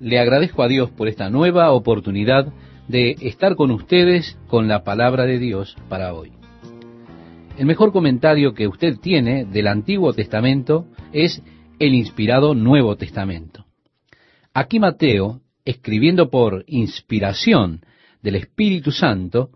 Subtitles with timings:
[0.00, 2.52] le agradezco a Dios por esta nueva oportunidad
[2.86, 6.32] de estar con ustedes con la palabra de Dios para hoy.
[7.58, 11.42] El mejor comentario que usted tiene del Antiguo Testamento es
[11.78, 13.66] el inspirado Nuevo Testamento.
[14.54, 17.82] Aquí Mateo, escribiendo por inspiración
[18.22, 19.50] del Espíritu Santo,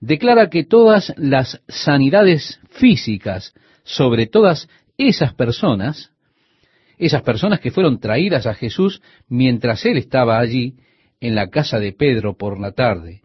[0.00, 3.54] declara que todas las sanidades físicas
[3.84, 4.68] sobre todas
[4.98, 6.12] esas personas,
[6.98, 10.74] esas personas que fueron traídas a Jesús mientras él estaba allí
[11.20, 13.22] en la casa de Pedro por la tarde,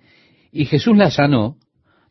[0.51, 1.57] y Jesús la sanó,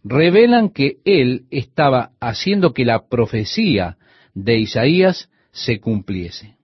[0.04, 3.96] revelan que él estaba haciendo que la profecía
[4.34, 6.56] de Isaías se cumpliese.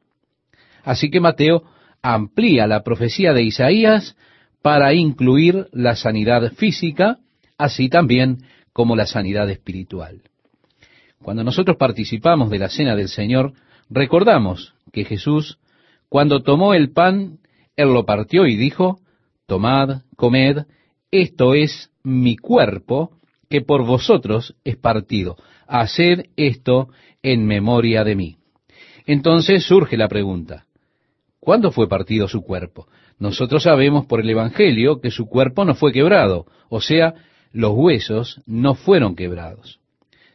[0.84, 1.64] Así que Mateo
[2.02, 4.16] amplía la profecía de Isaías
[4.62, 7.18] para incluir la sanidad física,
[7.58, 10.22] así también como la sanidad espiritual.
[11.22, 13.54] Cuando nosotros participamos de la cena del Señor,
[13.94, 15.58] recordamos que Jesús,
[16.08, 17.38] cuando tomó el pan,
[17.76, 18.98] Él lo partió y dijo,
[19.46, 20.64] Tomad, comed,
[21.10, 23.12] esto es mi cuerpo,
[23.48, 25.36] que por vosotros es partido.
[25.66, 26.88] Haced esto
[27.22, 28.36] en memoria de mí.
[29.06, 30.66] Entonces surge la pregunta,
[31.38, 32.88] ¿cuándo fue partido su cuerpo?
[33.18, 37.14] Nosotros sabemos por el Evangelio que su cuerpo no fue quebrado, o sea,
[37.52, 39.78] los huesos no fueron quebrados.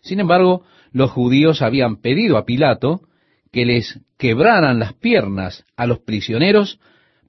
[0.02, 3.02] Sin embargo, los judíos habían pedido a Pilato
[3.52, 6.80] que les quebraran las piernas a los prisioneros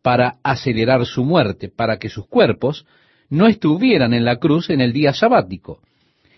[0.03, 2.87] para acelerar su muerte, para que sus cuerpos
[3.29, 5.81] no estuvieran en la cruz en el día sabático.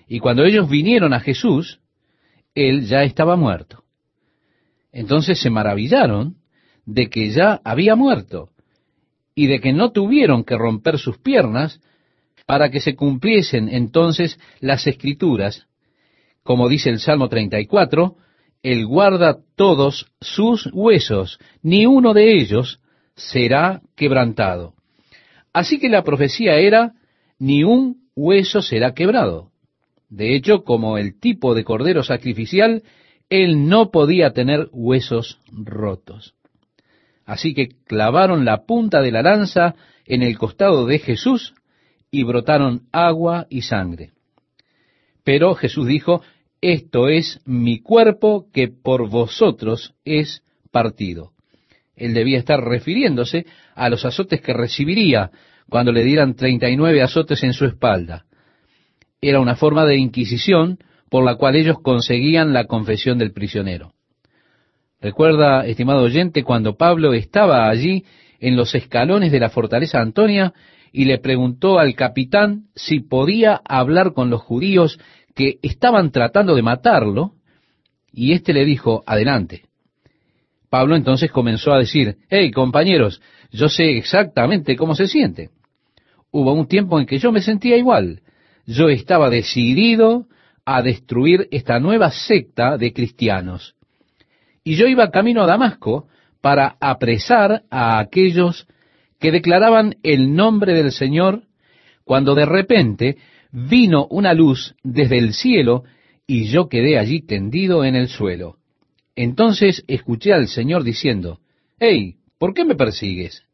[0.08, 1.80] Y cuando ellos vinieron a Jesús,
[2.54, 3.84] él ya estaba muerto.
[4.92, 6.36] Entonces se maravillaron
[6.84, 8.50] de que ya había muerto
[9.34, 11.80] y de que no tuvieron que romper sus piernas
[12.44, 15.66] para que se cumpliesen entonces las escrituras
[16.42, 18.16] como dice el Salmo 34,
[18.62, 22.80] Él guarda todos sus huesos, ni uno de ellos
[23.16, 24.74] será quebrantado.
[25.52, 26.94] Así que la profecía era,
[27.38, 29.50] ni un hueso será quebrado.
[30.08, 32.82] De hecho, como el tipo de cordero sacrificial,
[33.28, 36.34] él no podía tener huesos rotos.
[37.24, 39.74] Así que clavaron la punta de la lanza
[40.06, 41.54] en el costado de Jesús
[42.10, 44.10] y brotaron agua y sangre.
[45.24, 46.22] Pero Jesús dijo,
[46.62, 51.32] esto es mi cuerpo que por vosotros es partido.
[51.96, 55.30] Él debía estar refiriéndose a los azotes que recibiría
[55.68, 58.24] cuando le dieran treinta y nueve azotes en su espalda.
[59.20, 60.78] Era una forma de inquisición
[61.10, 63.92] por la cual ellos conseguían la confesión del prisionero.
[65.00, 68.04] Recuerda, estimado oyente, cuando Pablo estaba allí
[68.38, 70.54] en los escalones de la fortaleza Antonia
[70.92, 74.98] y le preguntó al capitán si podía hablar con los judíos
[75.34, 77.32] que estaban tratando de matarlo,
[78.12, 79.62] y éste le dijo, adelante.
[80.68, 83.20] Pablo entonces comenzó a decir, hey compañeros,
[83.50, 85.50] yo sé exactamente cómo se siente.
[86.30, 88.22] Hubo un tiempo en que yo me sentía igual.
[88.66, 90.26] Yo estaba decidido
[90.64, 93.74] a destruir esta nueva secta de cristianos.
[94.64, 96.08] Y yo iba camino a Damasco
[96.40, 98.66] para apresar a aquellos
[99.18, 101.42] que declaraban el nombre del Señor,
[102.04, 103.18] cuando de repente
[103.52, 105.84] vino una luz desde el cielo
[106.26, 108.56] y yo quedé allí tendido en el suelo.
[109.14, 111.40] Entonces escuché al Señor diciendo,
[111.78, 113.44] Hey, ¿por qué me persigues?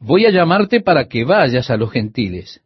[0.00, 2.60] Voy a llamarte para que vayas a los gentiles.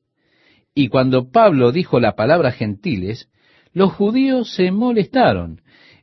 [0.75, 3.29] Y cuando Pablo dijo la palabra gentiles,
[3.75, 5.61] los judíos se molestaron.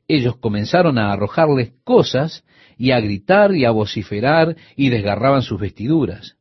[0.07, 2.43] Ellos comenzaron a arrojarles cosas
[2.77, 6.35] y a gritar y a vociferar y desgarraban sus vestiduras.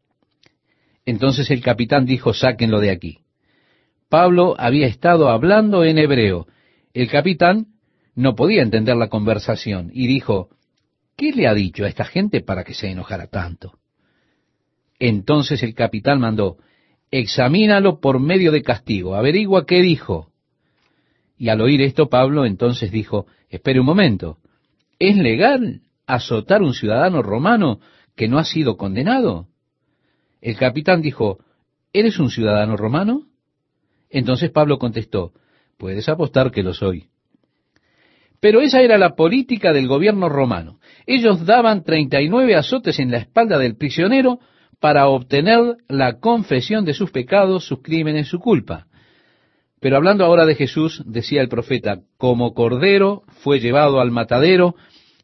[1.05, 3.19] Entonces el capitán dijo, sáquenlo de aquí.
[4.09, 6.47] Pablo había estado hablando en hebreo.
[6.95, 7.67] El capitán
[8.15, 10.49] no podía entender la conversación y dijo,
[11.17, 13.79] ¿qué le ha dicho a esta gente para que se enojara tanto?
[14.99, 16.57] Entonces el capitán mandó,
[17.11, 20.33] examínalo por medio de castigo, averigua qué dijo.
[21.37, 24.39] Y al oír esto, Pablo entonces dijo, espere un momento,
[24.99, 27.79] ¿es legal azotar un ciudadano romano
[28.17, 29.47] que no ha sido condenado?
[30.41, 31.39] El capitán dijo,
[31.93, 33.27] ¿eres un ciudadano romano?
[34.11, 35.33] Entonces Pablo contestó,
[35.77, 37.09] puedes apostar que lo soy.
[38.41, 40.79] Pero esa era la política del gobierno romano.
[41.07, 44.39] Ellos daban treinta y nueve azotes en la espalda del prisionero
[44.81, 48.87] para obtener la confesión de sus pecados, sus crímenes, su culpa.
[49.81, 54.75] Pero hablando ahora de Jesús, decía el profeta, como cordero fue llevado al matadero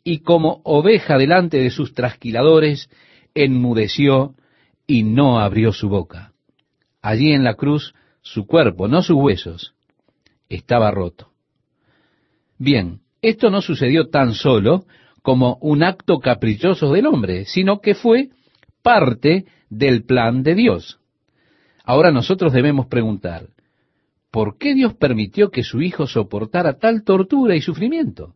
[0.03, 2.89] y como oveja delante de sus trasquiladores,
[3.35, 4.35] enmudeció
[4.87, 6.33] y no abrió su boca.
[7.01, 7.95] Allí en la cruz
[8.25, 9.75] su cuerpo, no sus huesos,
[10.49, 11.29] estaba roto.
[12.59, 14.87] Bien, esto no sucedió tan solo
[15.23, 18.31] como un acto caprichoso del hombre, sino que fue
[18.83, 20.99] parte del plan de Dios.
[21.85, 23.49] Ahora nosotros debemos preguntar,
[24.31, 28.35] ¿por qué Dios permitió que su Hijo soportara tal tortura y sufrimiento?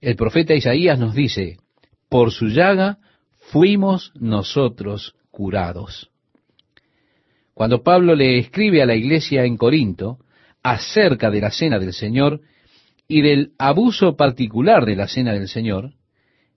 [0.00, 1.58] El profeta Isaías nos dice,
[2.08, 2.98] por su llaga
[3.38, 6.11] fuimos nosotros curados.
[7.62, 10.18] Cuando Pablo le escribe a la iglesia en Corinto
[10.64, 12.40] acerca de la cena del Señor
[13.06, 15.92] y del abuso particular de la cena del Señor,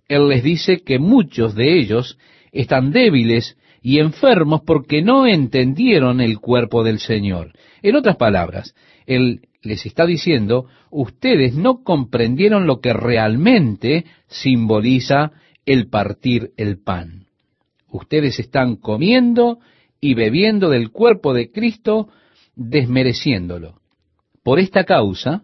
[0.07, 2.17] él les dice que muchos de ellos
[2.51, 7.53] están débiles y enfermos porque no entendieron el cuerpo del Señor.
[7.83, 8.73] En otras palabras,
[9.05, 15.33] él les está diciendo, ustedes no comprendieron lo que realmente simboliza
[15.67, 17.27] el partir el pan.
[17.91, 19.59] Ustedes están comiendo
[20.01, 22.09] y bebiendo del cuerpo de Cristo,
[22.55, 23.79] desmereciéndolo.
[24.43, 25.43] Por esta causa,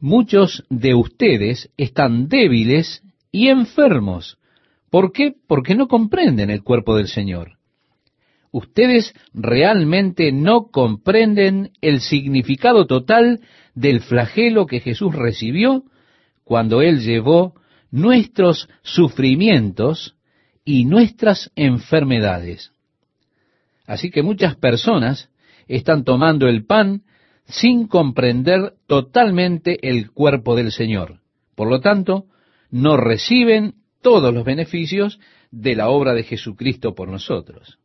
[0.00, 4.38] muchos de ustedes están débiles y enfermos.
[4.90, 5.34] ¿Por qué?
[5.46, 7.58] Porque no comprenden el cuerpo del Señor.
[8.50, 13.40] Ustedes realmente no comprenden el significado total
[13.74, 15.84] del flagelo que Jesús recibió
[16.44, 17.54] cuando Él llevó
[17.90, 20.16] nuestros sufrimientos
[20.64, 22.71] y nuestras enfermedades.
[23.86, 25.30] Así que muchas personas
[25.68, 27.02] están tomando el pan
[27.46, 31.20] sin comprender totalmente el cuerpo del Señor.
[31.54, 32.26] Por lo tanto,
[32.70, 35.18] no reciben todos los beneficios
[35.50, 37.78] de la obra de Jesucristo por nosotros.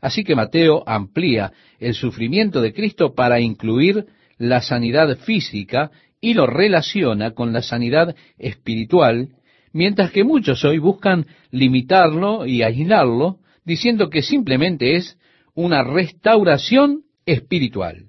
[0.00, 4.06] Así que Mateo amplía el sufrimiento de Cristo para incluir
[4.38, 5.90] la sanidad física
[6.20, 9.30] y lo relaciona con la sanidad espiritual,
[9.72, 15.18] mientras que muchos hoy buscan limitarlo y aislarlo, diciendo que simplemente es
[15.54, 18.06] una restauración espiritual.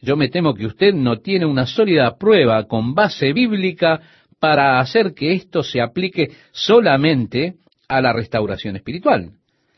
[0.00, 4.00] Yo me temo que usted no tiene una sólida prueba con base bíblica
[4.40, 7.56] para hacer que esto se aplique solamente
[7.88, 9.32] a la restauración espiritual,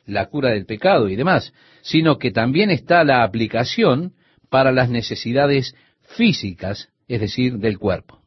[0.06, 1.52] la cura del pecado y demás,
[1.82, 4.12] sino que también está la aplicación
[4.50, 5.74] para las necesidades
[6.16, 8.20] físicas, es decir, del cuerpo.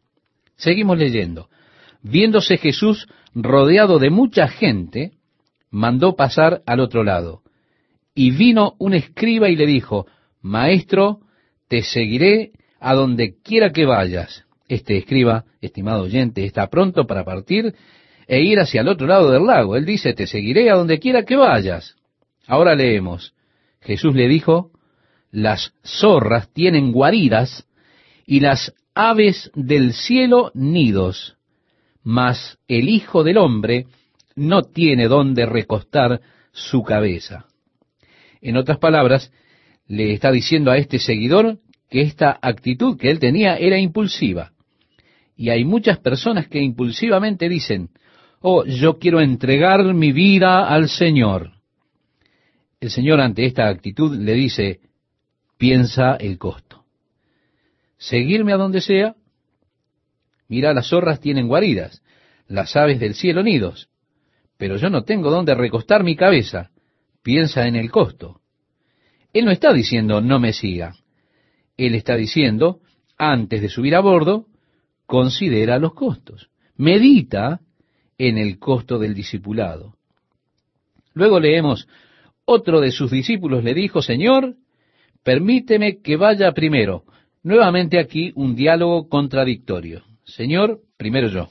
[0.58, 1.48] Seguimos leyendo.
[2.04, 5.17] Viéndose Jesús rodeado de mucha gente,
[5.70, 7.42] mandó pasar al otro lado.
[8.16, 10.08] Y vino un escriba y le dijo,
[10.42, 11.20] Maestro,
[11.68, 14.46] te seguiré a donde quiera que vayas.
[14.68, 17.76] Este escriba, estimado oyente, está pronto para partir
[18.28, 19.76] e ir hacia el otro lado del lago.
[19.76, 21.96] Él dice, te seguiré a donde quiera que vayas.
[22.46, 23.34] Ahora leemos.
[23.82, 24.72] Jesús le dijo,
[25.32, 27.68] las zorras tienen guaridas
[28.26, 31.38] y las aves del cielo nidos,
[32.04, 33.86] mas el Hijo del Hombre
[34.38, 37.48] no tiene donde recostar su cabeza.
[38.40, 39.34] En otras palabras,
[39.88, 44.54] le está diciendo a este seguidor que esta actitud que él tenía era impulsiva.
[45.36, 47.90] Y hay muchas personas que impulsivamente dicen,
[48.40, 51.54] oh, yo quiero entregar mi vida al Señor.
[52.80, 54.82] El Señor ante esta actitud le dice,
[55.58, 56.86] piensa el costo.
[57.98, 59.16] Seguirme a donde sea.
[60.48, 62.04] Mira, las zorras tienen guaridas,
[62.48, 63.90] las aves del cielo nidos,
[64.58, 66.72] pero yo no tengo donde recostar mi cabeza.
[67.24, 68.42] Piensa en el costo.
[69.34, 70.96] Él no está diciendo no me siga.
[71.78, 72.80] Él está diciendo,
[73.18, 74.48] antes de subir a bordo,
[75.06, 76.50] considera los costos.
[76.76, 77.62] Medita
[78.18, 79.96] en el costo del discipulado.
[81.14, 81.88] Luego leemos,
[82.46, 84.56] otro de sus discípulos le dijo, Señor,
[85.24, 87.04] permíteme que vaya primero.
[87.44, 90.04] Nuevamente aquí un diálogo contradictorio.
[90.24, 91.50] Señor, primero yo.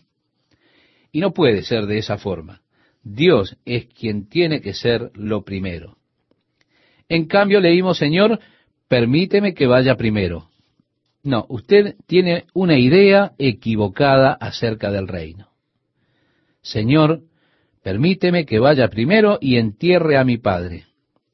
[1.12, 2.62] Y no puede ser de esa forma.
[3.08, 5.96] Dios es quien tiene que ser lo primero.
[7.08, 8.40] En cambio leímos, Señor,
[8.88, 10.50] permíteme que vaya primero.
[11.22, 15.50] No, usted tiene una idea equivocada acerca del reino.
[16.62, 17.22] Señor,
[17.84, 20.86] permíteme que vaya primero y entierre a mi padre.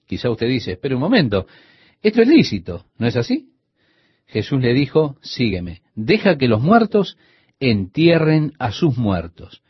[0.07, 1.47] Quizá usted dice, espera un momento,
[2.03, 3.49] esto es lícito, ¿no es así?
[4.27, 7.17] Jesús le dijo, sígueme, deja que los muertos
[7.61, 9.62] entierren a sus muertos.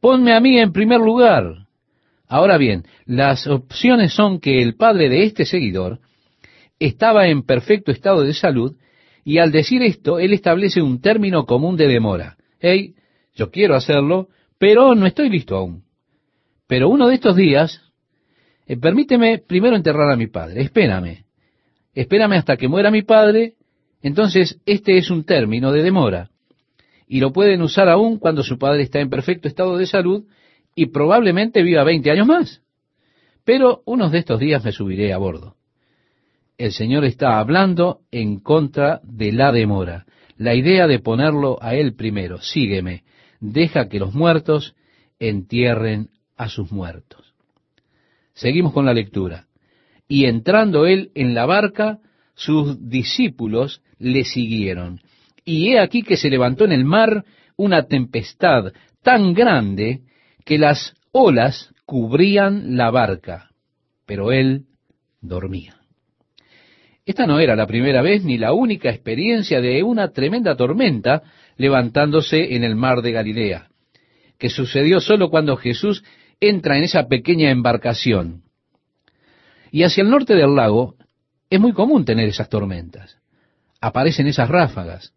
[0.00, 1.66] Ponme a mí en primer lugar.
[2.28, 6.00] Ahora bien, las opciones son que el padre de este seguidor
[6.78, 8.76] estaba en perfecto estado de salud
[9.24, 12.36] y al decir esto, él establece un término común de demora.
[12.60, 12.94] Hey,
[13.34, 15.84] yo quiero hacerlo, pero no estoy listo aún.
[16.66, 17.80] Pero uno de estos días,
[18.66, 21.24] eh, permíteme primero enterrar a mi padre, espérame,
[21.94, 23.54] espérame hasta que muera mi padre,
[24.02, 26.30] entonces este es un término de demora,
[27.06, 30.24] y lo pueden usar aún cuando su padre está en perfecto estado de salud
[30.74, 32.62] y probablemente viva 20 años más.
[33.44, 35.56] Pero unos de estos días me subiré a bordo.
[36.58, 41.94] El Señor está hablando en contra de la demora, la idea de ponerlo a Él
[41.94, 42.40] primero.
[42.40, 43.04] Sígueme,
[43.40, 44.74] deja que los muertos
[45.18, 47.34] entierren a sus muertos.
[48.34, 49.46] Seguimos con la lectura.
[50.08, 51.98] Y entrando él en la barca,
[52.34, 55.00] sus discípulos le siguieron.
[55.46, 57.24] Y he aquí que se levantó en el mar
[57.56, 58.72] una tempestad
[59.02, 60.00] tan grande
[60.44, 63.50] que las olas cubrían la barca,
[64.04, 64.64] pero él
[65.20, 65.76] dormía.
[67.06, 71.22] Esta no era la primera vez ni la única experiencia de una tremenda tormenta
[71.56, 73.68] levantándose en el mar de Galilea,
[74.38, 76.02] que sucedió solo cuando Jesús
[76.40, 78.42] entra en esa pequeña embarcación.
[79.70, 80.96] Y hacia el norte del lago
[81.48, 83.18] es muy común tener esas tormentas.
[83.80, 85.12] Aparecen esas ráfagas.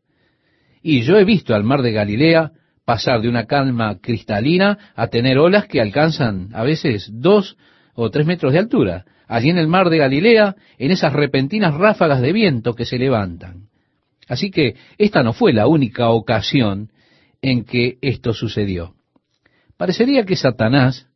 [0.82, 2.52] Y yo he visto al mar de Galilea
[2.86, 7.58] pasar de una calma cristalina a tener olas que alcanzan a veces dos
[7.94, 12.22] o tres metros de altura, allí en el mar de Galilea, en esas repentinas ráfagas
[12.22, 13.70] de viento que se levantan.
[14.28, 16.92] Así que esta no fue la única ocasión
[17.42, 18.96] en que esto sucedió.
[19.78, 21.08] Parecería que Satanás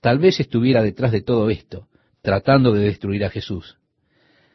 [0.00, 1.88] tal vez estuviera detrás de todo esto,
[2.22, 3.76] tratando de destruir a Jesús.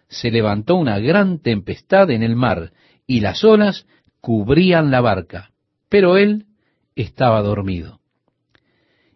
[0.07, 2.71] Se levantó una gran tempestad en el mar
[3.07, 3.85] y las olas
[4.25, 5.51] cubrían la barca,
[5.87, 6.47] pero él
[6.95, 7.99] estaba dormido.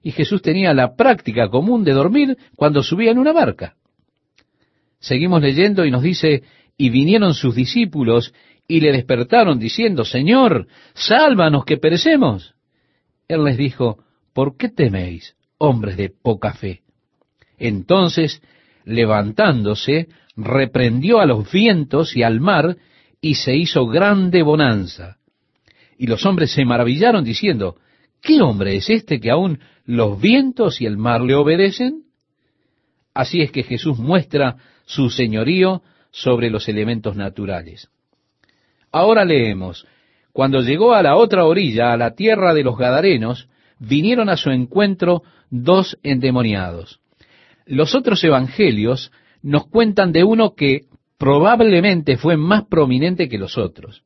[0.03, 3.75] Y Jesús tenía la práctica común de dormir cuando subía en una barca.
[4.99, 6.43] Seguimos leyendo y nos dice,
[6.77, 8.35] y vinieron sus discípulos
[8.67, 12.53] y le despertaron diciendo, Señor, sálvanos que perecemos.
[13.27, 16.83] Él les dijo, ¿por qué teméis, hombres de poca fe?
[17.57, 18.43] Entonces,
[18.85, 22.77] levantándose, reprendió a los vientos y al mar,
[23.21, 25.17] y se hizo grande bonanza.
[25.97, 27.77] Y los hombres se maravillaron diciendo,
[28.21, 32.03] ¿qué hombre es este que aún los vientos y el mar le obedecen?
[33.13, 37.89] Así es que Jesús muestra su señorío sobre los elementos naturales.
[38.91, 39.85] Ahora leemos,
[40.31, 44.51] cuando llegó a la otra orilla, a la tierra de los Gadarenos, vinieron a su
[44.51, 46.99] encuentro dos endemoniados.
[47.65, 49.11] Los otros evangelios
[49.41, 50.85] nos cuentan de uno que
[51.19, 54.03] probablemente fue más prominente que los otros.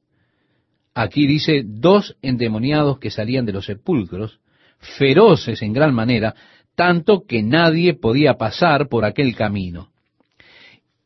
[0.95, 4.39] Aquí dice dos endemoniados que salían de los sepulcros,
[4.79, 6.35] feroces en gran manera,
[6.75, 9.89] tanto que nadie podía pasar por aquel camino.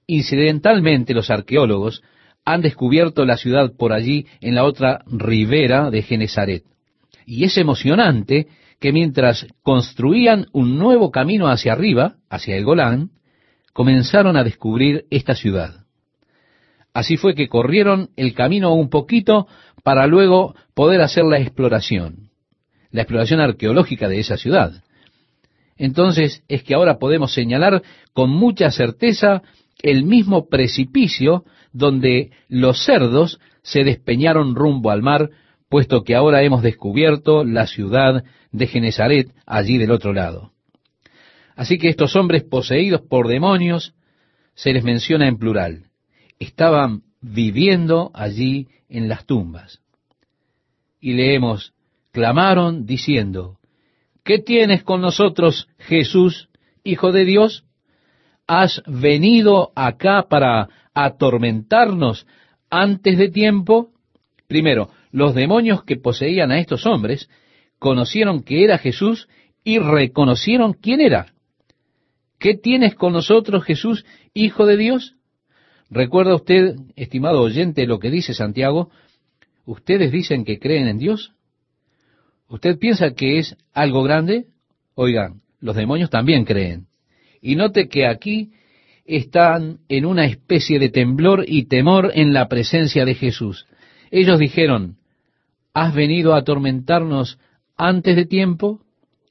[0.07, 2.01] Incidentalmente los arqueólogos
[2.45, 6.63] han descubierto la ciudad por allí en la otra ribera de Genezaret.
[7.25, 8.47] Y es emocionante
[8.79, 13.09] que mientras construían un nuevo camino hacia arriba, hacia el Golán,
[13.73, 15.86] comenzaron a descubrir esta ciudad.
[16.97, 19.45] Así fue que corrieron el camino un poquito
[19.83, 22.31] para luego poder hacer la exploración,
[22.89, 24.83] la exploración arqueológica de esa ciudad.
[25.75, 29.43] Entonces es que ahora podemos señalar con mucha certeza
[29.83, 35.29] el mismo precipicio donde los cerdos se despeñaron rumbo al mar,
[35.69, 40.51] puesto que ahora hemos descubierto la ciudad de Genezaret allí del otro lado.
[41.55, 43.93] Así que estos hombres poseídos por demonios
[44.55, 45.83] se les menciona en plural.
[46.39, 49.81] Estaban viviendo allí en las tumbas.
[50.99, 51.73] Y leemos,
[52.11, 53.59] clamaron diciendo,
[54.23, 56.49] ¿qué tienes con nosotros, Jesús,
[56.83, 57.65] Hijo de Dios?
[58.47, 62.25] ¿Has venido acá para atormentarnos
[62.69, 63.91] antes de tiempo?
[64.47, 67.29] Primero, los demonios que poseían a estos hombres
[67.77, 69.27] conocieron que era Jesús
[69.63, 71.33] y reconocieron quién era.
[72.39, 75.16] ¿Qué tienes con nosotros, Jesús, Hijo de Dios?
[75.89, 78.89] ¿Recuerda usted, estimado oyente, lo que dice Santiago?
[79.65, 81.33] ¿Ustedes dicen que creen en Dios?
[82.49, 84.47] ¿Usted piensa que es algo grande?
[84.95, 86.87] Oigan, los demonios también creen.
[87.41, 88.51] Y note que aquí
[89.05, 93.65] están en una especie de temblor y temor en la presencia de Jesús.
[94.11, 94.97] Ellos dijeron,
[95.73, 97.39] ¿has venido a atormentarnos
[97.77, 98.81] antes de tiempo?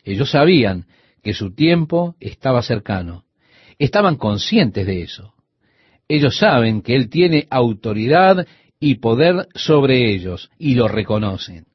[0.04, 0.86] Ellos sabían
[1.22, 3.24] que su tiempo estaba cercano.
[3.78, 5.35] Estaban conscientes de eso.
[6.08, 8.46] Ellos saben que Él tiene autoridad
[8.78, 11.66] y poder sobre ellos y lo reconocen.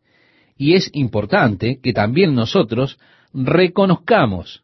[0.57, 3.00] Y es importante que también nosotros
[3.33, 4.63] reconozcamos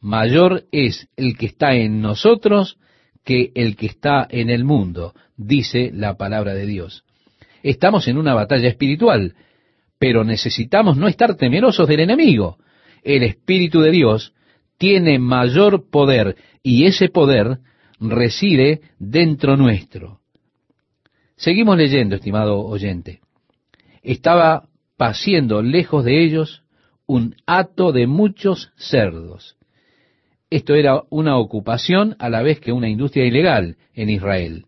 [0.00, 2.78] mayor es el que está en nosotros
[3.24, 7.04] que el que está en el mundo, dice la palabra de Dios.
[7.62, 9.34] Estamos en una batalla espiritual,
[9.98, 12.58] pero necesitamos no estar temerosos del enemigo.
[13.02, 14.32] El Espíritu de Dios
[14.78, 17.58] tiene mayor poder y ese poder
[18.00, 20.20] reside dentro nuestro.
[21.36, 23.20] Seguimos leyendo, estimado oyente.
[24.02, 26.62] Estaba paciendo lejos de ellos
[27.06, 29.56] un hato de muchos cerdos.
[30.50, 34.64] Esto era una ocupación a la vez que una industria ilegal en Israel.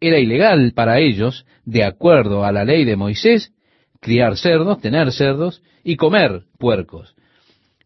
[0.00, 3.52] Era ilegal para ellos, de acuerdo a la ley de Moisés,
[4.00, 7.14] criar cerdos, tener cerdos y comer puercos.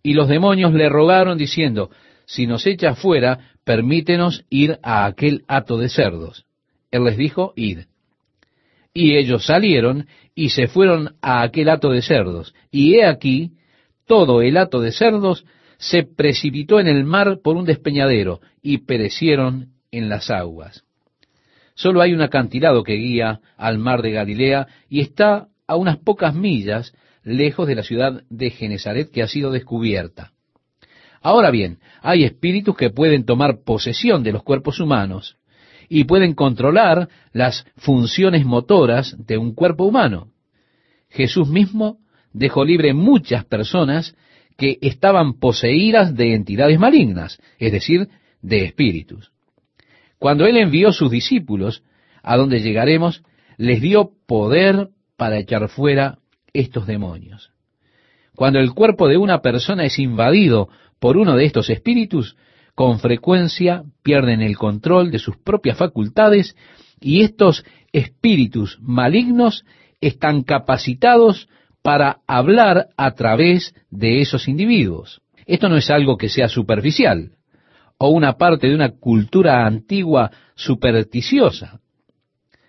[0.03, 1.91] Y los demonios le rogaron diciendo,
[2.25, 6.45] si nos echa fuera, permítenos ir a aquel hato de cerdos.
[6.91, 7.81] Él les dijo, id.
[8.93, 12.55] Y ellos salieron y se fueron a aquel hato de cerdos.
[12.71, 13.53] Y he aquí,
[14.07, 15.45] todo el hato de cerdos
[15.79, 20.85] se precipitó en el mar por un despeñadero y perecieron en las aguas.
[21.75, 26.35] Solo hay un acantilado que guía al mar de Galilea y está a unas pocas
[26.35, 26.95] millas
[27.25, 30.34] lejos de la ciudad de Genezaret que ha sido descubierta.
[31.25, 35.39] Ahora bien, hay espíritus que pueden tomar posesión de los cuerpos humanos
[35.89, 40.29] y pueden controlar las funciones motoras de un cuerpo humano.
[41.09, 41.97] Jesús mismo
[42.35, 44.15] dejó libre muchas personas
[44.59, 48.11] que estaban poseídas de entidades malignas, es decir,
[48.43, 49.33] de espíritus.
[50.19, 51.85] Cuando Él envió sus discípulos,
[52.23, 53.23] a donde llegaremos,
[53.57, 56.19] les dio poder para echar fuera
[56.53, 57.51] estos demonios.
[58.37, 60.69] Cuando el cuerpo de una persona es invadido
[61.05, 62.35] por uno de estos espíritus,
[62.75, 66.57] con frecuencia pierden el control de sus propias facultades
[66.99, 69.67] y estos espíritus malignos
[70.01, 71.47] están capacitados
[71.83, 75.21] para hablar a través de esos individuos.
[75.45, 77.33] Esto no es algo que sea superficial
[77.99, 81.83] o una parte de una cultura antigua supersticiosa,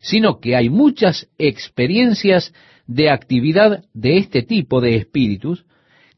[0.02, 2.54] sino que hay muchas experiencias
[2.86, 5.66] de actividad de este tipo de espíritus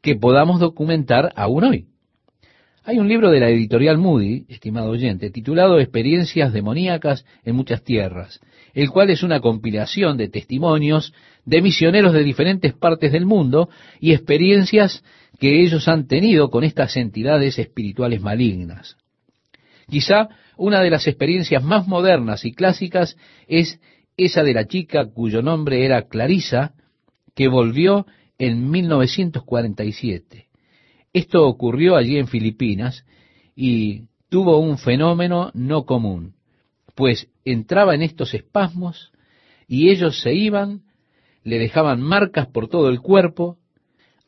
[0.02, 1.88] que podamos documentar aún hoy.
[2.88, 8.40] Hay un libro de la editorial Moody, estimado oyente, titulado Experiencias demoníacas en muchas tierras,
[8.74, 11.14] el cual es una compilación de testimonios
[11.44, 13.68] de misioneros de diferentes partes del mundo
[14.00, 15.04] y experiencias
[15.38, 18.96] que ellos han tenido con estas entidades espirituales malignas.
[19.90, 23.18] Quizá una de las experiencias más modernas y clásicas
[23.50, 23.82] es
[24.16, 26.72] esa de la chica cuyo nombre era Clarisa,
[27.36, 28.06] que volvió
[28.38, 30.47] en 1947.
[31.14, 33.06] Esto ocurrió allí en Filipinas
[33.56, 36.36] y tuvo un fenómeno no común,
[36.96, 39.12] pues entraba en estos espasmos
[39.68, 40.82] y ellos se iban,
[41.44, 43.58] le dejaban marcas por todo el cuerpo,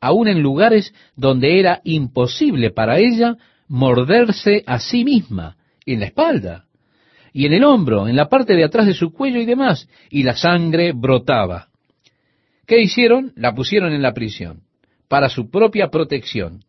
[0.01, 3.35] aun en lugares donde era imposible para ella
[3.67, 6.65] morderse a sí misma, en la espalda,
[7.33, 10.23] y en el hombro, en la parte de atrás de su cuello y demás, y
[10.23, 11.67] la sangre brotaba.
[12.65, 13.33] ¿Qué hicieron?
[13.35, 14.61] La pusieron en la prisión,
[15.07, 16.63] para su propia protección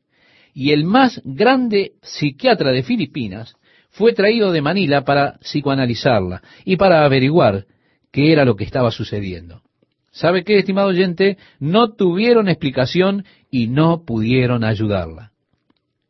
[0.54, 3.56] y el más grande psiquiatra de Filipinas
[3.90, 7.66] fue traído de Manila para psicoanalizarla y para averiguar
[8.12, 9.62] qué era lo que estaba sucediendo.
[10.10, 11.38] ¿Sabe qué, estimado oyente?
[11.58, 15.32] No tuvieron explicación y no pudieron ayudarla.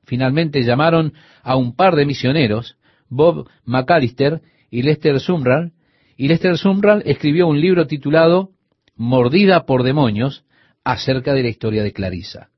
[0.04, 2.76] Finalmente llamaron a un par de misioneros,
[3.08, 5.72] Bob McAllister y Lester Sumrall,
[6.16, 8.50] y Lester Sumrall escribió un libro titulado
[8.96, 10.44] Mordida por demonios
[10.84, 12.50] acerca de la historia de Clarisa.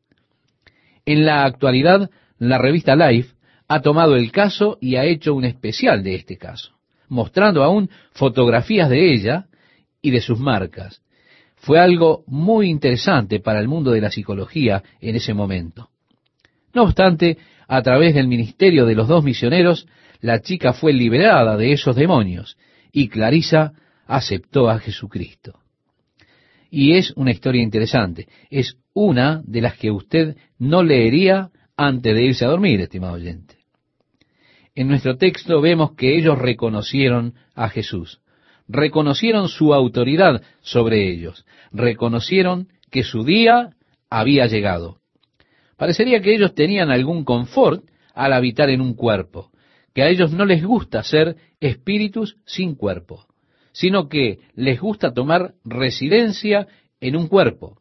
[1.04, 3.34] En la actualidad, la revista Life
[3.68, 6.72] ha tomado el caso y ha hecho un especial de este caso,
[7.08, 9.46] mostrando aún fotografías de ella
[10.00, 11.02] y de sus marcas.
[11.56, 15.90] Fue algo muy interesante para el mundo de la psicología en ese momento.
[16.74, 17.38] No obstante,
[17.68, 19.86] a través del ministerio de los dos misioneros,
[20.20, 22.56] la chica fue liberada de esos demonios
[22.92, 23.72] y Clarisa
[24.06, 25.61] aceptó a Jesucristo.
[26.74, 28.28] Y es una historia interesante.
[28.48, 33.56] Es una de las que usted no leería antes de irse a dormir, estimado oyente.
[34.74, 38.22] En nuestro texto vemos que ellos reconocieron a Jesús,
[38.68, 43.76] reconocieron su autoridad sobre ellos, reconocieron que su día
[44.08, 44.96] había llegado.
[45.76, 49.50] Parecería que ellos tenían algún confort al habitar en un cuerpo,
[49.92, 53.26] que a ellos no les gusta ser espíritus sin cuerpo
[53.72, 56.66] sino que les gusta tomar residencia
[57.00, 57.78] en un cuerpo.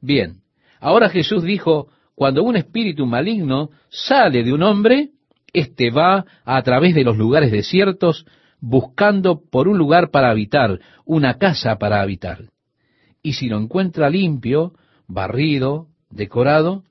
[0.00, 0.42] Bien,
[0.80, 5.10] ahora Jesús dijo, cuando un espíritu maligno sale de un hombre,
[5.52, 8.26] éste va a través de los lugares desiertos
[8.60, 12.50] buscando por un lugar para habitar, una casa para habitar.
[13.22, 14.72] Y si lo encuentra limpio,
[15.08, 16.84] barrido, decorado,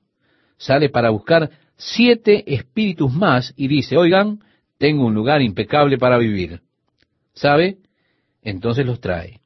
[0.58, 4.40] sale para buscar siete espíritus más y dice, oigan,
[4.78, 6.60] tengo un lugar impecable para vivir.
[7.34, 7.78] ¿Sabe?
[8.42, 9.40] Entonces los trae.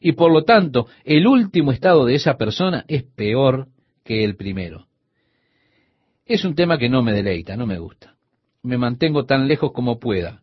[0.00, 3.68] Y por lo tanto, el último estado de esa persona es peor
[4.04, 4.86] que el primero.
[6.24, 8.16] Es un tema que no me deleita, no me gusta.
[8.62, 10.42] Me mantengo tan lejos como pueda.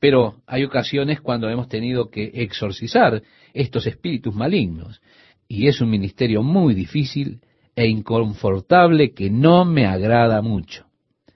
[0.00, 5.00] Pero hay ocasiones cuando hemos tenido que exorcizar estos espíritus malignos.
[5.48, 7.40] Y es un ministerio muy difícil
[7.74, 10.86] e inconfortable que no me agrada mucho.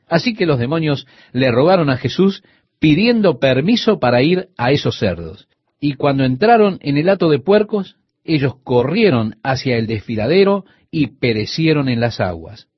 [0.09, 2.43] Así que los demonios le rogaron a Jesús
[2.79, 5.49] pidiendo permiso para ir a esos cerdos.
[5.85, 11.89] Y cuando entraron en el hato de puercos, ellos corrieron hacia el desfiladero y perecieron
[11.89, 12.69] en las aguas.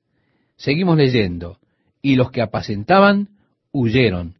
[0.56, 1.58] Seguimos leyendo.
[2.00, 3.28] Y los que apacentaban
[3.72, 4.38] huyeron.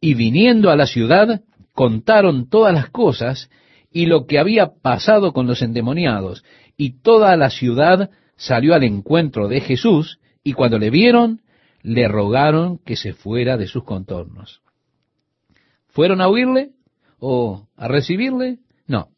[0.00, 1.42] Y viniendo a la ciudad,
[1.72, 3.50] contaron todas las cosas
[3.90, 6.44] y lo que había pasado con los endemoniados.
[6.76, 11.40] Y toda la ciudad salió al encuentro de Jesús, y cuando le vieron,
[11.82, 14.62] le rogaron que se fuera de sus contornos.
[15.88, 16.75] ¿Fueron a oírle
[17.18, 18.58] o a recibirle?
[18.86, 19.08] No.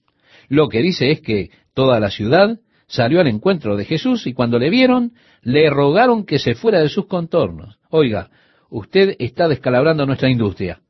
[0.49, 4.59] Lo que dice es que toda la ciudad salió al encuentro de Jesús y cuando
[4.59, 7.79] le vieron, le rogaron que se fuera de sus contornos.
[7.91, 8.31] Oiga,
[8.71, 10.81] usted está descalabrando nuestra industria.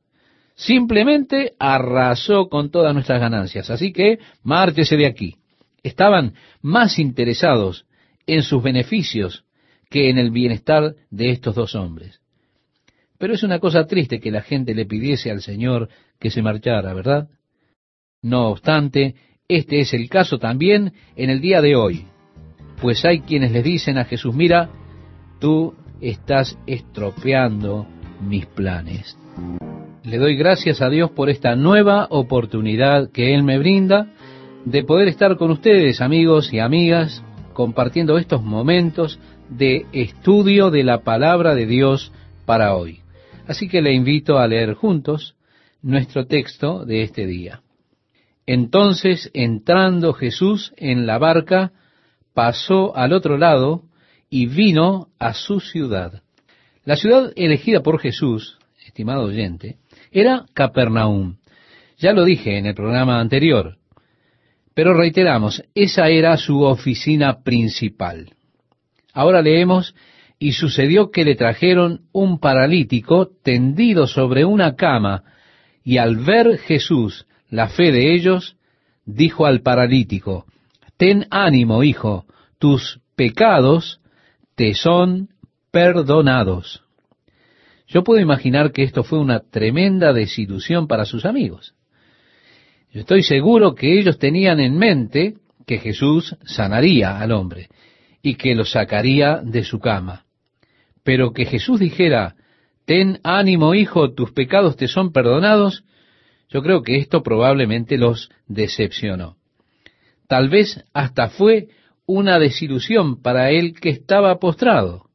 [0.55, 3.71] Simplemente arrasó con todas nuestras ganancias.
[3.71, 5.37] Así que márchese de aquí.
[5.83, 7.87] Estaban más interesados
[8.27, 9.45] en sus beneficios
[9.89, 12.21] que en el bienestar de estos dos hombres.
[13.19, 15.89] Pero es una cosa triste que la gente le pidiese al Señor
[16.21, 17.29] que se marchara, ¿verdad?
[18.23, 19.15] No obstante,
[19.49, 22.07] este es el caso también en el día de hoy,
[22.81, 24.71] pues hay quienes le dicen a Jesús, mira,
[25.41, 27.87] tú estás estropeando
[28.21, 29.17] mis planes.
[30.05, 34.13] Le doy gracias a Dios por esta nueva oportunidad que Él me brinda
[34.65, 41.01] de poder estar con ustedes, amigos y amigas, compartiendo estos momentos de estudio de la
[41.01, 42.13] palabra de Dios
[42.45, 43.01] para hoy.
[43.49, 45.35] Así que le invito a leer juntos
[45.81, 47.63] nuestro texto de este día.
[48.47, 51.73] Entonces, entrando Jesús en la barca,
[52.35, 53.85] pasó al otro lado
[54.29, 56.23] y vino a su ciudad.
[56.85, 59.79] La ciudad elegida por Jesús, estimado oyente,
[60.13, 61.39] era Capernaum.
[61.97, 63.79] Ya lo dije en el programa anterior,
[64.75, 68.31] pero reiteramos, esa era su oficina principal.
[69.15, 69.95] Ahora leemos,
[70.39, 75.25] y sucedió que le trajeron un paralítico tendido sobre una cama,
[75.83, 78.57] y al ver Jesús la fe de ellos,
[79.05, 80.45] dijo al paralítico,
[80.97, 82.27] Ten ánimo, hijo,
[82.59, 84.01] tus pecados
[84.55, 85.29] te son
[85.71, 86.83] perdonados.
[87.87, 91.75] Yo puedo imaginar que esto fue una tremenda desilusión para sus amigos.
[92.91, 95.35] Estoy seguro que ellos tenían en mente
[95.67, 97.69] que Jesús sanaría al hombre
[98.23, 100.25] y que lo sacaría de su cama.
[101.09, 102.37] Pero que Jesús dijera,
[102.85, 105.83] ten ánimo hijo, tus pecados te son perdonados,
[106.51, 109.39] yo creo que esto probablemente los decepcionó.
[110.27, 111.69] Tal vez hasta fue
[112.05, 115.07] una desilusión para él que estaba postrado.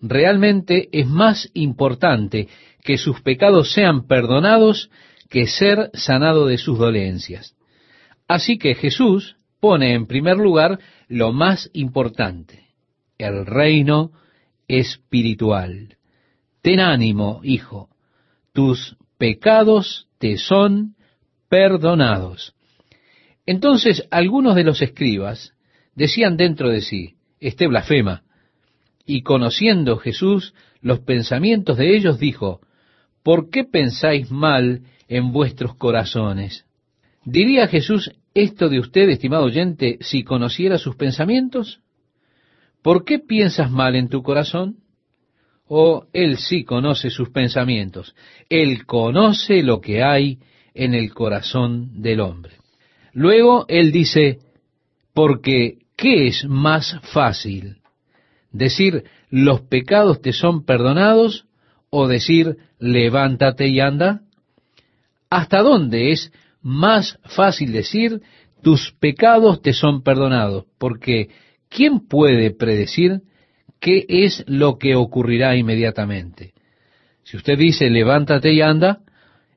[0.00, 2.48] Realmente es más importante
[2.82, 4.90] que sus pecados sean perdonados
[5.30, 7.54] que ser sanado de sus dolencias.
[8.26, 12.64] Así que Jesús pone en primer lugar lo más importante,
[13.18, 14.10] el reino
[14.72, 15.98] espiritual.
[16.62, 17.90] Ten ánimo, hijo,
[18.54, 20.94] tus pecados te son
[21.50, 22.54] perdonados.
[23.44, 25.52] Entonces algunos de los escribas
[25.94, 28.22] decían dentro de sí, este blasfema,
[29.04, 32.60] y conociendo Jesús los pensamientos de ellos, dijo,
[33.22, 36.64] ¿por qué pensáis mal en vuestros corazones?
[37.24, 41.80] ¿Diría Jesús esto de usted, estimado oyente, si conociera sus pensamientos?
[42.82, 44.76] ¿Por qué piensas mal en tu corazón?
[45.66, 48.14] Oh, Él sí conoce sus pensamientos.
[48.48, 50.38] Él conoce lo que hay
[50.74, 52.54] en el corazón del hombre.
[53.12, 54.40] Luego Él dice,
[55.14, 57.78] porque ¿qué es más fácil?
[58.50, 61.46] ¿Decir los pecados te son perdonados
[61.90, 64.22] o decir levántate y anda?
[65.30, 68.20] ¿Hasta dónde es más fácil decir
[68.62, 70.66] tus pecados te son perdonados?
[70.78, 71.30] Porque
[71.74, 73.22] ¿quién puede predecir
[73.82, 76.52] qué es lo que ocurrirá inmediatamente.
[77.24, 79.00] Si usted dice levántate y anda,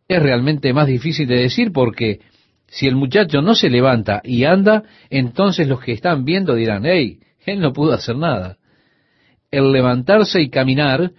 [0.07, 2.19] es realmente más difícil de decir porque
[2.67, 7.19] si el muchacho no se levanta y anda, entonces los que están viendo dirán, hey,
[7.45, 8.57] él no pudo hacer nada.
[9.51, 11.11] El levantarse y caminar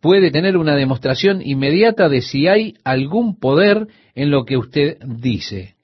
[0.00, 5.74] puede tener una demostración inmediata de si hay algún poder en lo que usted dice.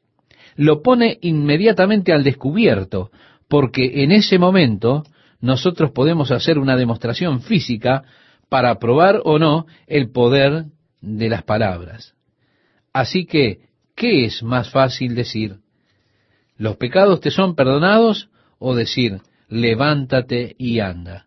[0.56, 3.10] Lo pone inmediatamente al descubierto,
[3.48, 5.04] porque en ese momento
[5.40, 8.04] nosotros podemos hacer una demostración física
[8.48, 10.66] para probar o no el poder
[11.00, 12.14] de las palabras.
[12.92, 13.60] Así que,
[13.94, 15.58] ¿qué es más fácil decir?
[16.56, 21.26] ¿Los pecados te son perdonados o decir, levántate y anda?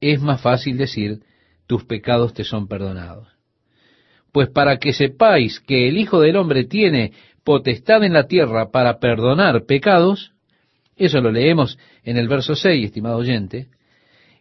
[0.00, 1.22] Es más fácil decir,
[1.66, 3.28] tus pecados te son perdonados.
[4.30, 8.98] Pues para que sepáis que el Hijo del Hombre tiene potestad en la tierra para
[8.98, 10.32] perdonar pecados,
[10.96, 13.68] eso lo leemos en el verso 6, estimado oyente.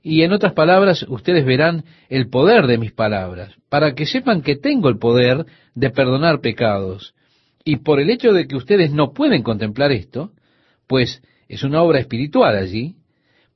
[0.02, 4.56] Y en otras palabras, ustedes verán el poder de mis palabras, para que sepan que
[4.56, 7.14] tengo el poder de perdonar pecados.
[7.64, 10.32] Y por el hecho de que ustedes no pueden contemplar esto,
[10.88, 12.96] pues es una obra espiritual allí,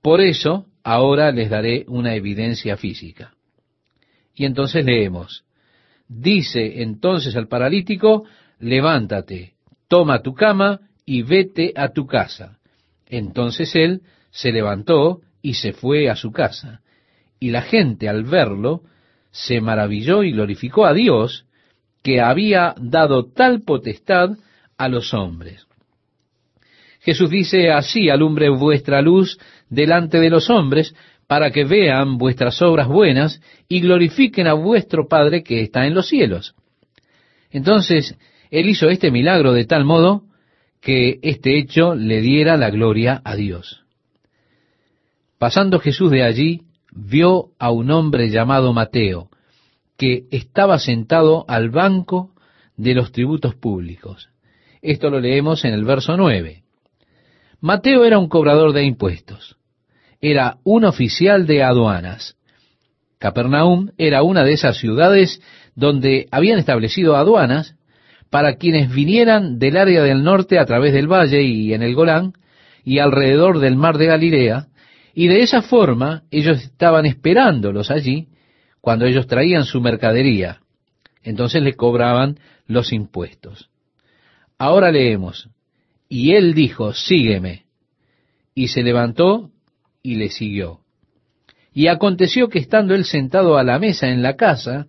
[0.02, 3.34] por eso ahora les daré una evidencia física.
[4.36, 5.44] Y entonces leemos,
[6.08, 8.26] dice entonces al paralítico,
[8.60, 9.54] levántate,
[9.88, 12.59] toma tu cama y vete a tu casa.
[13.10, 16.82] Entonces él se levantó y se fue a su casa.
[17.40, 18.84] Y la gente al verlo
[19.32, 21.46] se maravilló y glorificó a Dios
[22.04, 24.32] que había dado tal potestad
[24.78, 25.68] a los hombres.
[27.02, 30.94] Jesús dice, así alumbre vuestra luz delante de los hombres,
[31.28, 36.08] para que vean vuestras obras buenas y glorifiquen a vuestro Padre que está en los
[36.08, 36.56] cielos.
[37.52, 38.18] Entonces,
[38.50, 40.24] Él hizo este milagro de tal modo
[40.82, 43.84] que este hecho le diera la gloria a Dios.
[45.38, 46.62] Pasando Jesús de allí,
[46.92, 49.30] vio a un hombre llamado Mateo,
[49.98, 52.32] que estaba sentado al banco
[52.78, 54.30] de los tributos públicos.
[54.82, 56.64] Esto lo leemos en el verso 9.
[57.60, 59.58] Mateo era un cobrador de impuestos.
[60.22, 62.38] Era un oficial de aduanas.
[63.18, 65.42] Capernaum era una de esas ciudades
[65.76, 67.76] donde habían establecido aduanas
[68.30, 72.34] para quienes vinieran del área del norte a través del valle y en el Golán
[72.84, 74.68] y alrededor del mar de Galilea,
[75.14, 78.28] y de esa forma ellos estaban esperándolos allí
[78.82, 80.60] cuando ellos traían su mercadería.
[81.24, 83.70] Entonces les cobraban los impuestos.
[84.58, 85.50] Ahora leemos,
[86.08, 87.66] y él dijo, sígueme.
[88.56, 89.52] Y se levantó
[90.02, 90.82] y le siguió.
[91.72, 94.88] Y aconteció que estando él sentado a la mesa en la casa,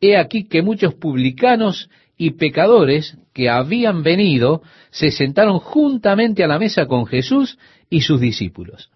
[0.00, 1.90] he aquí que muchos publicanos
[2.22, 7.58] y pecadores que habían venido se sentaron juntamente a la mesa con Jesús
[7.90, 8.92] y sus discípulos.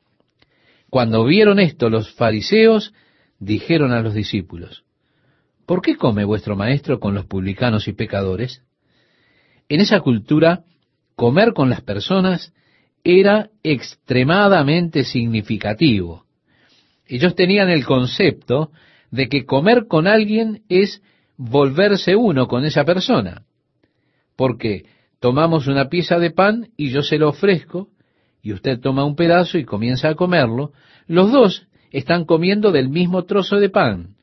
[0.91, 2.95] Cuando vieron esto los fariseos
[3.41, 4.85] dijeron a los discípulos,
[5.67, 8.63] ¿por qué come vuestro maestro con los publicanos y pecadores?
[9.69, 10.63] En esa cultura,
[11.17, 12.55] comer con las personas
[13.03, 16.27] era extremadamente significativo.
[17.09, 18.71] Ellos tenían el concepto
[19.11, 21.03] de que comer con alguien es
[21.37, 23.43] volverse uno con esa persona.
[24.37, 24.85] Porque
[25.21, 27.89] tomamos una pieza de pan y yo se lo ofrezco,
[28.43, 30.73] y usted toma un pedazo y comienza a comerlo,
[31.07, 34.17] los dos están comiendo del mismo trozo de pan.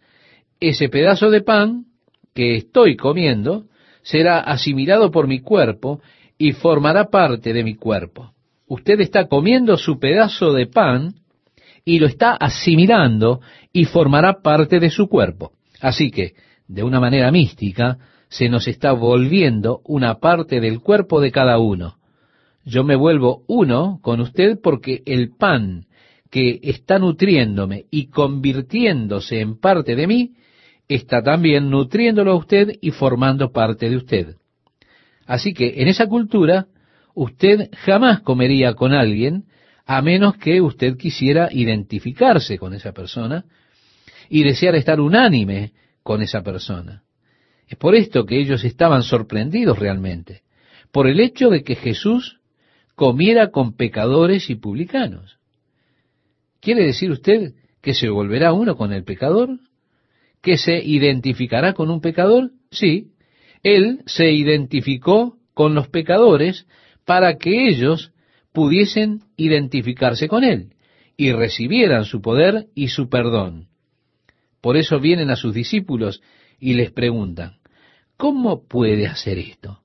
[0.60, 1.86] Ese pedazo de pan
[2.34, 3.66] que estoy comiendo
[4.02, 6.02] será asimilado por mi cuerpo
[6.38, 8.32] y formará parte de mi cuerpo.
[8.68, 11.16] Usted está comiendo su pedazo de pan
[11.86, 15.52] y lo está asimilando y formará parte de su cuerpo.
[15.82, 16.34] Así que,
[16.68, 17.98] de una manera mística,
[18.30, 21.98] se nos está volviendo una parte del cuerpo de cada uno.
[22.66, 25.86] Yo me vuelvo uno con usted porque el pan
[26.32, 30.32] que está nutriéndome y convirtiéndose en parte de mí,
[30.88, 34.36] está también nutriéndolo a usted y formando parte de usted.
[35.28, 36.68] Así que en esa cultura,
[37.14, 39.46] usted jamás comería con alguien
[39.86, 43.46] a menos que usted quisiera identificarse con esa persona
[44.30, 45.74] y desear estar unánime
[46.04, 47.04] con esa persona.
[47.68, 50.42] Es por esto que ellos estaban sorprendidos realmente,
[50.92, 52.40] por el hecho de que Jesús
[52.96, 55.40] comiera con pecadores y publicanos.
[56.60, 59.60] ¿Quiere decir usted que se volverá uno con el pecador?
[60.42, 62.52] ¿Que se identificará con un pecador?
[62.72, 63.12] Sí,
[63.64, 66.68] él se identificó con los pecadores
[67.06, 68.12] para que ellos
[68.52, 70.74] pudiesen identificarse con él
[71.18, 73.68] y recibieran su poder y su perdón.
[74.64, 76.22] Por eso vienen a sus discípulos
[76.58, 77.58] y les preguntan,
[78.16, 79.82] ¿cómo puede hacer esto?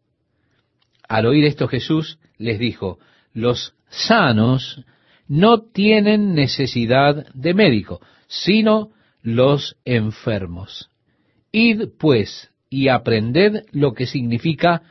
[1.08, 3.00] Al oír esto Jesús les dijo,
[3.32, 4.84] los sanos
[5.26, 10.88] no tienen necesidad de médico, sino los enfermos.
[11.50, 14.82] Id pues y aprended lo que significa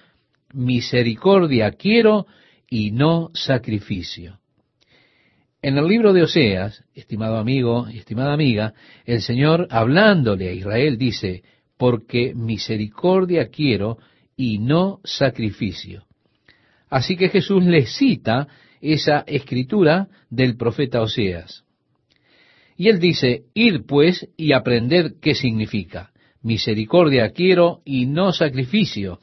[0.51, 2.27] misericordia quiero
[2.69, 4.41] y no sacrificio.
[5.61, 8.73] En el libro de Oseas, estimado amigo y estimada amiga,
[9.05, 11.41] el Señor hablándole a Israel dice,
[11.77, 13.97] porque misericordia quiero
[14.35, 16.03] y no sacrificio.
[16.89, 18.47] Así que Jesús le cita
[18.81, 21.63] esa escritura del profeta Oseas.
[22.77, 26.11] Y él dice, id pues y aprended qué significa.
[26.43, 29.19] Misericordia quiero y no sacrificio,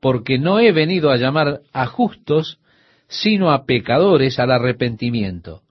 [0.00, 2.58] porque no he venido a llamar a justos,
[3.06, 5.62] sino a pecadores al arrepentimiento.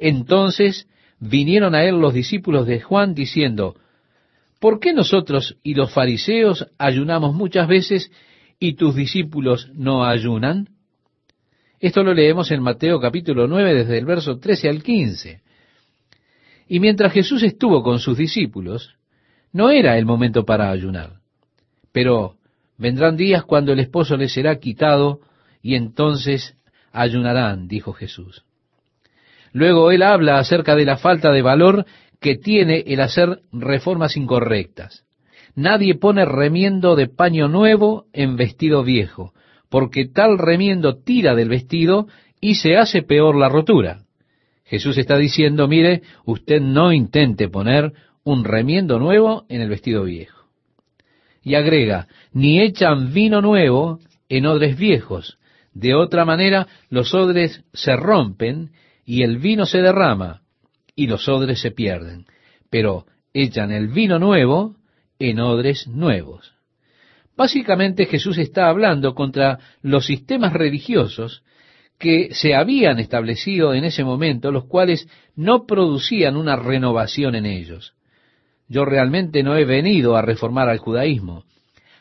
[0.00, 3.76] Entonces vinieron a él los discípulos de Juan diciendo,
[4.58, 8.10] ¿por qué nosotros y los fariseos ayunamos muchas veces
[8.58, 10.70] y tus discípulos no ayunan?
[11.78, 15.42] Esto lo leemos en Mateo capítulo 9 desde el verso 13 al 15.
[16.68, 18.96] Y mientras Jesús estuvo con sus discípulos,
[19.52, 21.20] no era el momento para ayunar.
[21.92, 22.36] Pero
[22.78, 25.20] vendrán días cuando el esposo les será quitado
[25.60, 26.54] y entonces
[26.90, 28.44] ayunarán, dijo Jesús.
[29.52, 31.84] Luego él habla acerca de la falta de valor
[32.20, 35.04] que tiene el hacer reformas incorrectas.
[35.54, 39.32] Nadie pone remiendo de paño nuevo en vestido viejo,
[39.68, 42.06] porque tal remiendo tira del vestido
[42.40, 44.02] y se hace peor la rotura.
[44.64, 50.44] Jesús está diciendo, mire, usted no intente poner un remiendo nuevo en el vestido viejo.
[51.42, 55.38] Y agrega, ni echan vino nuevo en odres viejos.
[55.74, 58.70] De otra manera, los odres se rompen
[59.10, 60.42] y el vino se derrama
[60.94, 62.26] y los odres se pierden.
[62.70, 64.76] Pero echan el vino nuevo
[65.18, 66.54] en odres nuevos.
[67.36, 71.42] Básicamente Jesús está hablando contra los sistemas religiosos
[71.98, 77.94] que se habían establecido en ese momento, los cuales no producían una renovación en ellos.
[78.68, 81.42] Yo realmente no he venido a reformar al judaísmo,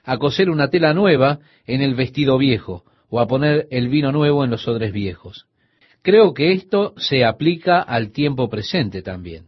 [0.04, 4.46] a coser una tela nueva en el vestido viejo, o a poner el vino nuevo
[4.46, 5.49] en los odres viejos.
[6.02, 9.46] Creo que esto se aplica al tiempo presente también.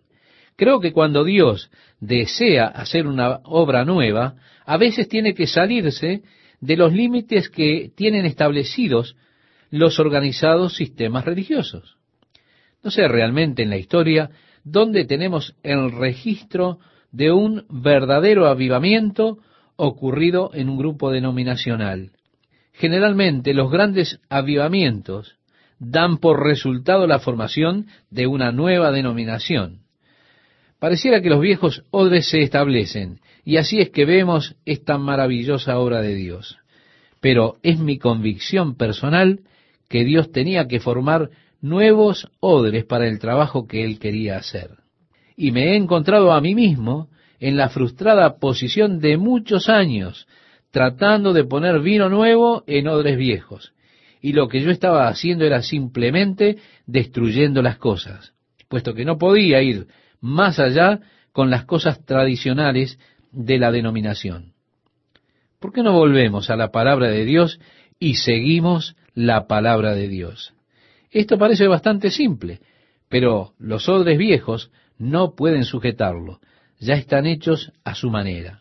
[0.56, 4.36] Creo que cuando Dios desea hacer una obra nueva,
[4.66, 6.22] a veces tiene que salirse
[6.60, 9.16] de los límites que tienen establecidos
[9.72, 11.98] los organizados sistemas religiosos.
[12.84, 14.30] No sé realmente en la historia
[14.64, 16.80] dónde tenemos el registro
[17.12, 19.40] de un verdadero avivamiento
[19.76, 22.12] ocurrido en un grupo denominacional.
[22.74, 25.38] Generalmente los grandes avivamientos
[25.82, 29.80] dan por resultado la formación de una nueva denominación.
[30.80, 36.02] Pareciera que los viejos odres se establecen, y así es que vemos esta maravillosa obra
[36.02, 36.60] de Dios.
[37.20, 39.40] Pero es mi convicción personal
[39.90, 44.78] que Dios tenía que formar nuevos odres para el trabajo que Él quería hacer.
[45.36, 50.28] Y me he encontrado a mí mismo en la frustrada posición de muchos años,
[50.70, 53.74] tratando de poner vino nuevo en odres viejos.
[54.22, 58.34] Y lo que yo estaba haciendo era simplemente destruyendo las cosas,
[58.68, 59.88] puesto que no podía ir
[60.20, 61.00] más allá
[61.32, 63.00] con las cosas tradicionales
[63.32, 64.54] de la denominación.
[65.60, 67.60] ¿Por qué no volvemos a la palabra de Dios
[68.00, 70.54] y seguimos la palabra de Dios?
[71.10, 72.60] Esto parece bastante simple,
[73.10, 76.40] pero los odres viejos no pueden sujetarlo
[76.82, 78.61] ya están hechos a su manera.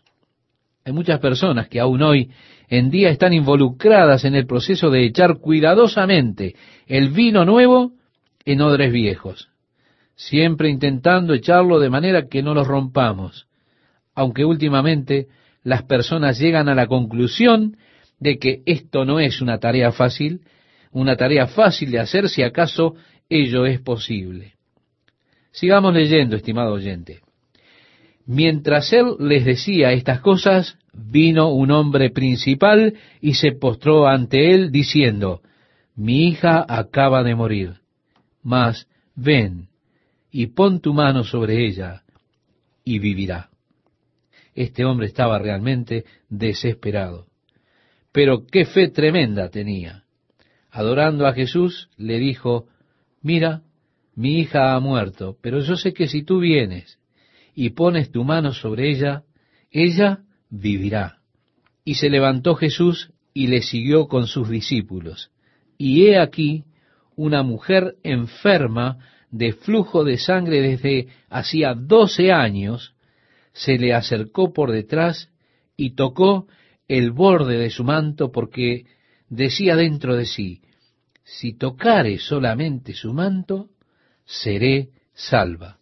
[0.83, 2.31] Hay muchas personas que aún hoy
[2.67, 6.55] en día están involucradas en el proceso de echar cuidadosamente
[6.87, 7.93] el vino nuevo
[8.45, 9.49] en odres viejos,
[10.15, 13.47] siempre intentando echarlo de manera que no los rompamos,
[14.15, 15.27] aunque últimamente
[15.63, 17.77] las personas llegan a la conclusión
[18.19, 20.41] de que esto no es una tarea fácil,
[20.91, 22.95] una tarea fácil de hacer si acaso
[23.29, 24.55] ello es posible.
[25.51, 27.19] Sigamos leyendo, estimado oyente.
[28.25, 34.71] Mientras él les decía estas cosas, vino un hombre principal y se postró ante él
[34.71, 35.41] diciendo,
[35.95, 37.81] mi hija acaba de morir,
[38.43, 39.69] mas ven
[40.31, 42.03] y pon tu mano sobre ella
[42.83, 43.49] y vivirá.
[44.53, 47.27] Este hombre estaba realmente desesperado.
[48.11, 50.03] Pero qué fe tremenda tenía.
[50.69, 52.67] Adorando a Jesús, le dijo,
[53.21, 53.61] mira,
[54.15, 57.00] mi hija ha muerto, pero yo sé que si tú vienes
[57.55, 59.23] y pones tu mano sobre ella,
[59.71, 61.19] ella vivirá.
[61.83, 65.31] Y se levantó Jesús y le siguió con sus discípulos.
[65.77, 66.65] Y he aquí
[67.15, 68.99] una mujer enferma
[69.31, 72.93] de flujo de sangre desde hacía doce años,
[73.53, 75.29] se le acercó por detrás
[75.77, 76.47] y tocó
[76.87, 78.85] el borde de su manto porque
[79.29, 80.61] decía dentro de sí,
[81.23, 83.69] si tocare solamente su manto,
[84.25, 85.79] seré salva.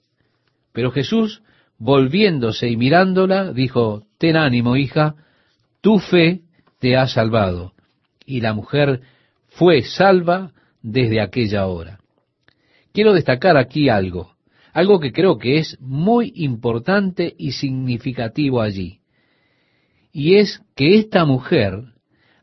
[0.71, 1.41] Pero Jesús
[1.79, 5.15] volviéndose y mirándola, dijo, Ten ánimo, hija,
[5.81, 6.41] tu fe
[6.79, 7.73] te ha salvado.
[8.25, 9.01] Y la mujer
[9.47, 11.99] fue salva desde aquella hora.
[12.93, 14.35] Quiero destacar aquí algo,
[14.73, 18.99] algo que creo que es muy importante y significativo allí.
[20.11, 21.83] Y es que esta mujer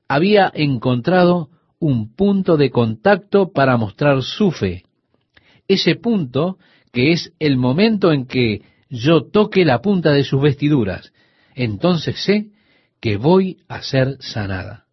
[0.09, 4.85] había encontrado un punto de contacto para mostrar su fe.
[5.69, 6.59] Ese punto
[6.93, 11.13] que es el momento en que yo toque la punta de sus vestiduras,
[11.55, 12.51] entonces sé
[13.01, 14.85] que voy a ser sanada.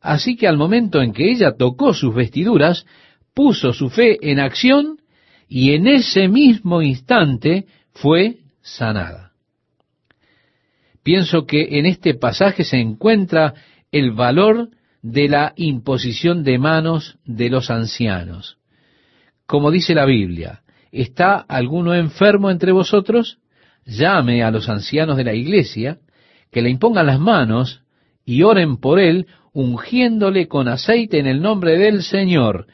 [0.00, 2.86] Así que al momento en que ella tocó sus vestiduras,
[3.34, 4.98] puso su fe en acción
[5.48, 9.32] y en ese mismo instante fue sanada.
[11.02, 13.54] Pienso que en este pasaje se encuentra
[13.90, 14.70] el valor
[15.02, 18.58] de la imposición de manos de los ancianos.
[19.46, 20.61] Como dice la Biblia,
[20.92, 23.38] ¿Está alguno enfermo entre vosotros?
[23.86, 25.98] Llame a los ancianos de la iglesia,
[26.50, 27.82] que le impongan las manos
[28.26, 32.66] y oren por él, ungiéndole con aceite en el nombre del Señor,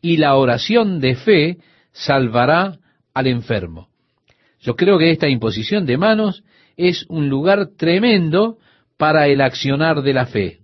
[0.00, 1.58] y la oración de fe
[1.92, 2.78] salvará
[3.12, 3.88] al enfermo.
[4.60, 6.44] Yo creo que esta imposición de manos
[6.76, 8.58] es un lugar tremendo
[8.96, 10.60] para el accionar de la fe.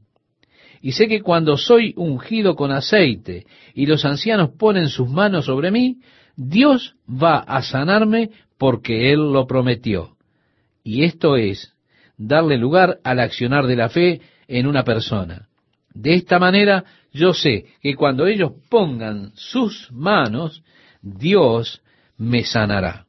[0.80, 5.70] Y sé que cuando soy ungido con aceite y los ancianos ponen sus manos sobre
[5.70, 5.98] mí,
[6.49, 10.16] Dios va a sanarme porque Él lo prometió.
[10.84, 11.74] Y esto es
[12.16, 15.49] darle lugar al accionar de la fe en una persona.
[15.95, 20.62] De esta manera yo sé que cuando ellos pongan sus manos,
[21.03, 21.82] Dios
[22.16, 23.07] me sanará.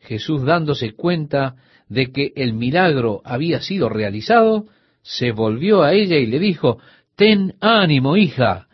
[0.00, 1.56] Jesús dándose cuenta
[1.88, 4.66] de que el milagro había sido realizado,
[5.02, 6.78] se volvió a ella y le dijo,
[7.14, 8.68] Ten ánimo, hija,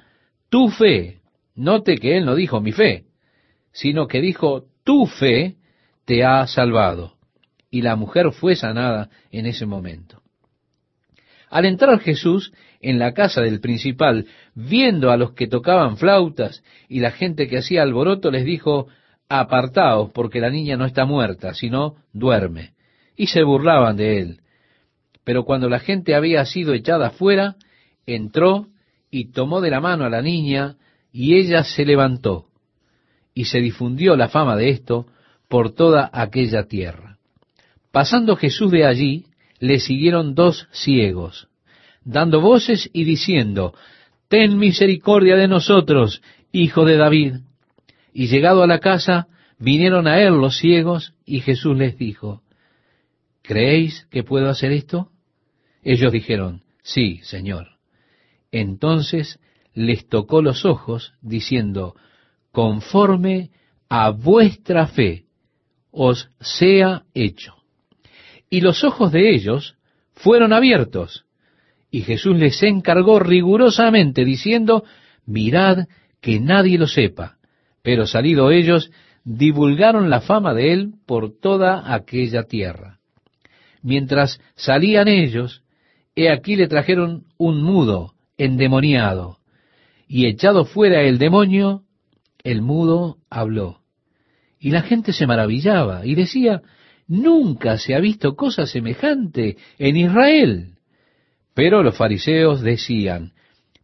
[0.48, 1.20] tu fe.
[1.54, 3.04] Note que él no dijo mi fe,
[3.74, 5.56] sino que dijo, tu fe
[6.06, 7.14] te ha salvado.
[7.70, 10.22] Y la mujer fue sanada en ese momento.
[11.50, 17.00] Al entrar Jesús en la casa del principal, viendo a los que tocaban flautas y
[17.00, 18.86] la gente que hacía alboroto, les dijo,
[19.28, 22.74] apartaos, porque la niña no está muerta, sino duerme.
[23.16, 24.40] Y se burlaban de él.
[25.24, 27.56] Pero cuando la gente había sido echada fuera,
[28.06, 28.68] entró
[29.10, 30.76] y tomó de la mano a la niña,
[31.12, 32.46] y ella se levantó.
[33.34, 35.06] Y se difundió la fama de esto
[35.48, 37.18] por toda aquella tierra.
[37.90, 39.26] Pasando Jesús de allí,
[39.58, 41.48] le siguieron dos ciegos,
[42.04, 43.74] dando voces y diciendo,
[44.28, 46.22] Ten misericordia de nosotros,
[46.52, 47.34] hijo de David.
[48.12, 49.28] Y llegado a la casa,
[49.58, 52.42] vinieron a él los ciegos, y Jesús les dijo,
[53.42, 55.10] ¿Creéis que puedo hacer esto?
[55.82, 57.78] Ellos dijeron, Sí, Señor.
[58.50, 59.38] Entonces
[59.74, 61.94] les tocó los ojos, diciendo,
[62.54, 63.50] Conforme
[63.88, 65.24] a vuestra fe
[65.90, 67.56] os sea hecho.
[68.48, 69.74] Y los ojos de ellos
[70.12, 71.24] fueron abiertos,
[71.90, 74.84] y Jesús les encargó rigurosamente, diciendo,
[75.26, 75.88] Mirad
[76.20, 77.38] que nadie lo sepa.
[77.82, 78.92] Pero salido ellos,
[79.24, 83.00] divulgaron la fama de él por toda aquella tierra.
[83.82, 85.64] Mientras salían ellos,
[86.14, 89.38] he aquí le trajeron un mudo, endemoniado,
[90.06, 91.83] y echado fuera el demonio,
[92.44, 93.80] el mudo habló.
[94.60, 96.62] Y la gente se maravillaba y decía,
[97.08, 100.74] nunca se ha visto cosa semejante en Israel.
[101.54, 103.32] Pero los fariseos decían,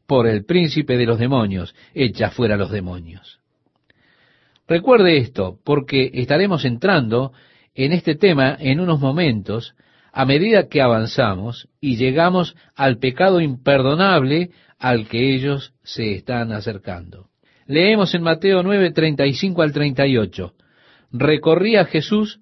[0.07, 3.41] por el príncipe de los demonios, echa fuera los demonios.
[4.69, 7.33] Recuerde esto, porque estaremos entrando
[7.75, 9.75] en este tema en unos momentos
[10.13, 17.30] a medida que avanzamos y llegamos al pecado imperdonable al que ellos se están acercando.
[17.71, 20.55] Leemos en Mateo 9, 35 al 38.
[21.13, 22.41] Recorría Jesús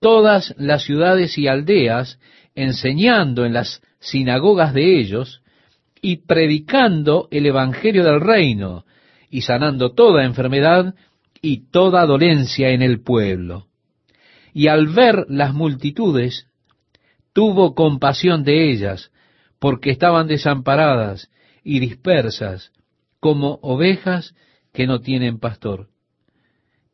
[0.00, 2.20] todas las ciudades y aldeas,
[2.54, 5.40] enseñando en las sinagogas de ellos
[6.02, 8.84] y predicando el Evangelio del reino
[9.30, 10.94] y sanando toda enfermedad
[11.40, 13.68] y toda dolencia en el pueblo.
[14.52, 16.48] Y al ver las multitudes,
[17.32, 19.10] tuvo compasión de ellas,
[19.58, 21.30] porque estaban desamparadas
[21.64, 22.72] y dispersas,
[23.20, 24.34] como ovejas
[24.76, 25.88] que no tienen pastor.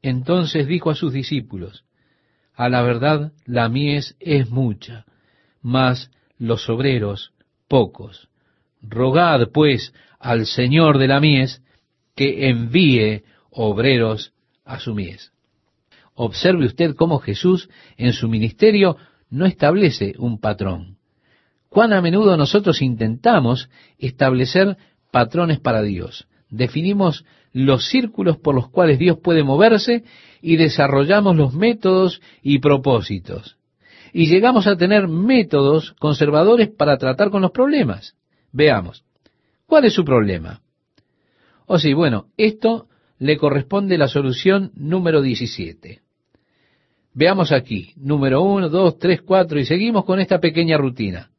[0.02, 1.84] Entonces dijo a sus discípulos,
[2.54, 5.04] A la verdad la mies es mucha,
[5.62, 6.08] mas
[6.38, 7.32] los obreros
[7.66, 8.28] pocos.
[8.82, 11.60] Rogad, pues, al Señor de la mies
[12.14, 14.32] que envíe obreros
[14.64, 15.32] a su mies.
[16.14, 18.96] Observe usted cómo Jesús en su ministerio
[19.28, 20.98] no establece un patrón.
[21.68, 23.68] Cuán a menudo nosotros intentamos
[23.98, 24.76] establecer
[25.10, 26.28] patrones para Dios.
[26.52, 27.24] Definimos
[27.54, 30.04] los círculos por los cuales Dios puede moverse
[30.42, 33.56] y desarrollamos los métodos y propósitos.
[34.12, 38.16] Y llegamos a tener métodos conservadores para tratar con los problemas.
[38.52, 39.02] Veamos,
[39.66, 40.60] ¿cuál es su problema?
[41.64, 42.86] Oh, sí, bueno, esto
[43.18, 46.02] le corresponde la solución número 17.
[47.14, 51.30] Veamos aquí, número uno, dos, tres, cuatro, y seguimos con esta pequeña rutina.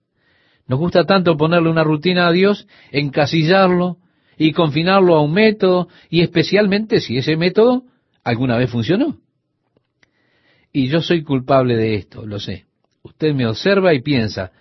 [0.65, 3.97] Nos gusta tanto ponerle una rutina a Dios, encasillarlo
[4.43, 7.85] y confinarlo a un método, y especialmente si ese método
[8.25, 9.21] alguna vez funcionó.
[10.73, 12.65] Y yo soy culpable de esto, lo sé.
[13.03, 14.51] Usted me observa y piensa,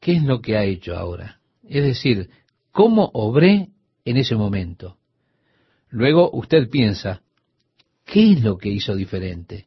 [0.00, 1.40] ¿qué es lo que ha hecho ahora?
[1.66, 2.28] Es decir,
[2.72, 3.70] ¿cómo obré
[4.04, 4.98] en ese momento?
[5.88, 7.22] Luego usted piensa,
[8.04, 9.64] ¿qué es lo que hizo diferente?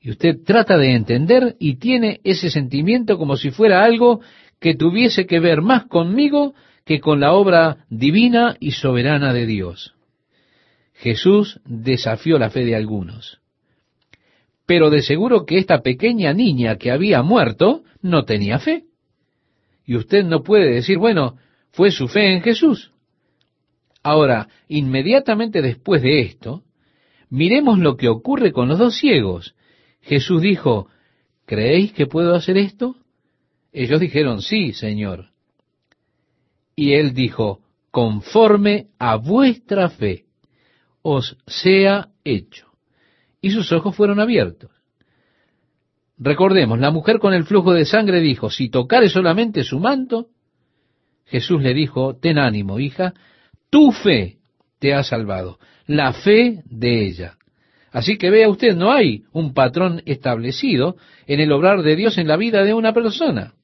[0.00, 4.22] Y usted trata de entender y tiene ese sentimiento como si fuera algo
[4.58, 6.54] que tuviese que ver más conmigo
[6.84, 9.94] que con la obra divina y soberana de Dios.
[10.94, 13.40] Jesús desafió la fe de algunos.
[14.66, 18.84] Pero de seguro que esta pequeña niña que había muerto no tenía fe.
[19.84, 21.36] Y usted no puede decir, bueno,
[21.72, 22.92] fue su fe en Jesús.
[24.02, 26.62] Ahora, inmediatamente después de esto,
[27.32, 29.54] Miremos lo que ocurre con los dos ciegos.
[30.02, 30.88] Jesús dijo,
[31.46, 32.94] ¿creéis que puedo hacer esto?
[33.72, 35.30] Ellos dijeron, sí, Señor.
[36.74, 37.60] Y él dijo,
[37.90, 40.24] conforme a vuestra fe,
[41.02, 42.66] os sea hecho.
[43.40, 44.70] Y sus ojos fueron abiertos.
[46.18, 50.28] Recordemos, la mujer con el flujo de sangre dijo, si tocare solamente su manto,
[51.26, 53.14] Jesús le dijo, ten ánimo, hija,
[53.70, 54.38] tu fe
[54.78, 57.36] te ha salvado, la fe de ella.
[57.90, 60.96] Así que vea usted, no hay un patrón establecido
[61.26, 63.54] en el obrar de Dios en la vida de una persona.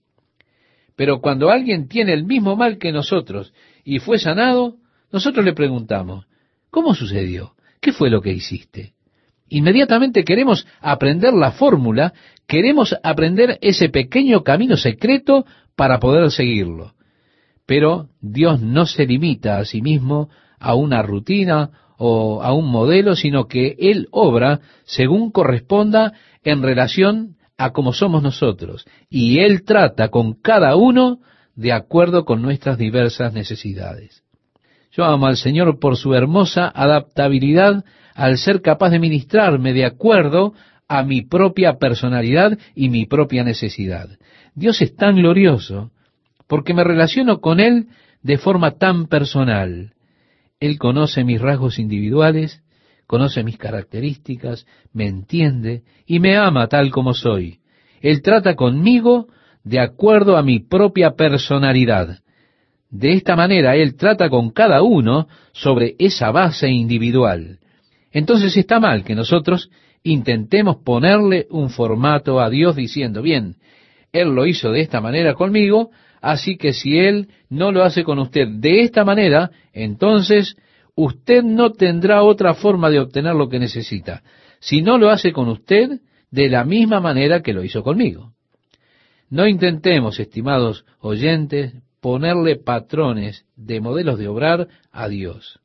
[0.99, 4.79] Pero cuando alguien tiene el mismo mal que nosotros y fue sanado,
[5.13, 6.27] nosotros le preguntamos,
[6.71, 7.55] ¿cómo sucedió?
[7.81, 8.95] ¿Qué fue lo que hiciste?
[9.49, 12.15] Inmediatamente queremos aprender la fórmula,
[12.49, 15.47] queremos aprender ese pequeño camino secreto
[15.77, 16.95] para poder seguirlo.
[17.65, 23.15] Pero Dios no se limita a sí mismo a una rutina o a un modelo,
[23.15, 28.87] sino que Él obra según corresponda en relación a como somos nosotros.
[29.11, 31.19] Y Él trata con cada uno
[31.57, 34.23] de acuerdo con nuestras diversas necesidades.
[34.93, 37.85] Yo amo al Señor por su hermosa adaptabilidad
[38.15, 40.55] al ser capaz de ministrarme de acuerdo
[40.89, 44.09] a mi propia personalidad y mi propia necesidad.
[44.55, 45.91] Dios es tan glorioso
[46.47, 47.89] porque me relaciono con Él
[48.23, 49.93] de forma tan personal.
[50.61, 52.63] Él conoce mis rasgos individuales,
[53.09, 57.59] conoce mis características, me entiende y me ama tal como soy.
[58.01, 59.27] Él trata conmigo
[59.65, 62.21] de acuerdo a mi propia personalidad.
[62.91, 67.59] De esta manera Él trata con cada uno sobre esa base individual.
[68.13, 69.71] Entonces está mal que nosotros
[70.03, 73.57] intentemos ponerle un formato a Dios diciendo, bien,
[74.13, 75.91] Él lo hizo de esta manera conmigo,
[76.21, 80.57] Así que si Él no lo hace con usted de esta manera, entonces
[81.01, 84.25] usted no tendrá otra forma de obtener lo que necesita.
[84.59, 86.01] Si no lo hace con usted
[86.33, 88.33] de la misma manera que lo hizo conmigo.
[89.31, 95.61] No intentemos, estimados oyentes, ponerle patrones de modelos de obrar a Dios.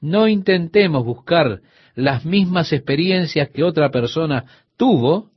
[0.00, 1.60] No intentemos buscar
[1.96, 4.44] las mismas experiencias que otra persona
[4.76, 5.30] tuvo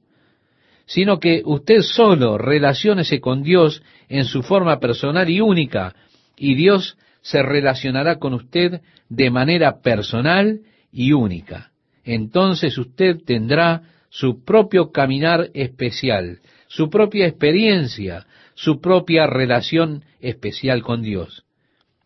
[0.85, 5.95] sino que usted solo relaciónese con Dios en su forma personal y única,
[6.35, 10.61] y Dios se relacionará con usted de manera personal
[10.91, 11.71] y única.
[12.03, 21.01] Entonces usted tendrá su propio caminar especial, su propia experiencia, su propia relación especial con
[21.01, 21.45] Dios.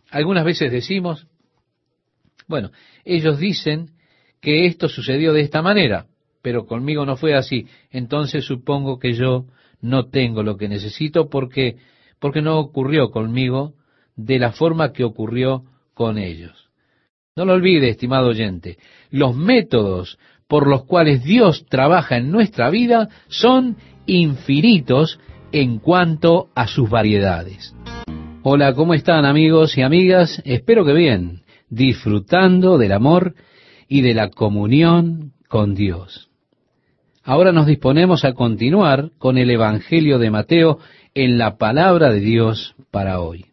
[0.10, 1.28] Algunas veces decimos,
[2.48, 2.72] bueno,
[3.04, 3.92] ellos dicen
[4.42, 6.08] que esto sucedió de esta manera
[6.46, 7.66] pero conmigo no fue así.
[7.90, 9.48] Entonces supongo que yo
[9.82, 11.78] no tengo lo que necesito porque,
[12.20, 13.74] porque no ocurrió conmigo
[14.16, 15.64] de la forma que ocurrió
[15.94, 16.70] con ellos.
[17.36, 18.78] No lo olvide, estimado oyente,
[19.12, 25.20] los métodos por los cuales Dios trabaja en nuestra vida son infinitos
[25.52, 27.76] en cuanto a sus variedades.
[28.44, 30.42] Hola, ¿cómo están amigos y amigas?
[30.46, 33.34] Espero que bien, disfrutando del amor
[33.88, 36.30] y de la comunión con Dios.
[37.24, 40.78] Ahora nos disponemos a continuar con el Evangelio de Mateo
[41.16, 43.46] en la palabra de Dios para hoy.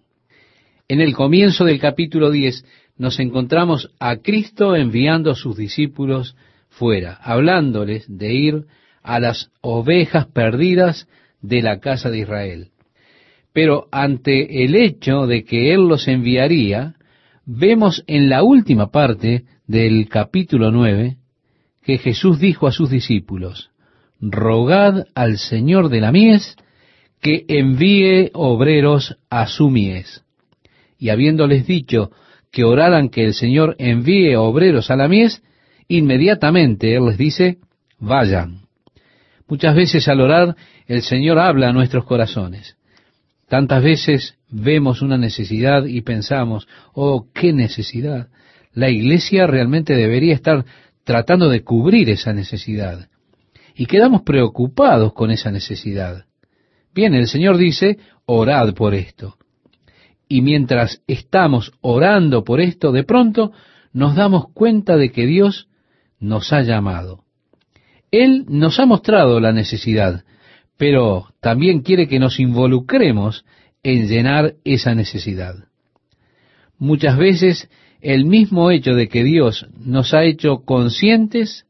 [0.93, 2.67] En el comienzo del capítulo 10
[2.99, 6.37] nos encontramos a Cristo enviando a sus discípulos
[6.69, 8.67] fuera, hablándoles de ir
[9.03, 11.09] a las ovejas perdidas
[11.41, 12.69] de la casa de Israel.
[13.55, 16.97] Pero ante el hecho de que Él los enviaría,
[17.47, 21.17] vemos en la última parte del capítulo 9
[21.85, 23.71] que Jesús dijo a sus discípulos,
[24.21, 26.55] rogad al Señor de la mies
[27.23, 30.23] que envíe obreros a su mies.
[31.03, 32.13] Y habiéndoles dicho
[32.53, 35.43] que oraran que el Señor envíe obreros a la mies,
[35.89, 37.59] inmediatamente Él les dice,
[37.99, 38.61] vayan.
[39.49, 40.55] Muchas veces al orar
[40.87, 42.77] el Señor habla a nuestros corazones.
[43.49, 48.29] Tantas veces vemos una necesidad y pensamos, oh, qué necesidad.
[48.73, 50.65] La iglesia realmente debería estar
[51.03, 53.09] tratando de cubrir esa necesidad.
[53.75, 56.27] Y quedamos preocupados con esa necesidad.
[56.95, 59.37] Bien, el Señor dice, orad por esto.
[60.29, 63.53] Y mientras estamos orando por esto, de pronto
[63.93, 65.69] nos damos cuenta de que Dios
[66.19, 67.25] nos ha llamado.
[68.11, 70.25] Él nos ha mostrado la necesidad,
[70.77, 73.45] pero también quiere que nos involucremos
[73.83, 75.57] en llenar esa necesidad.
[76.79, 77.69] Muchas veces
[78.01, 81.67] el mismo hecho de que Dios nos ha hecho conscientes,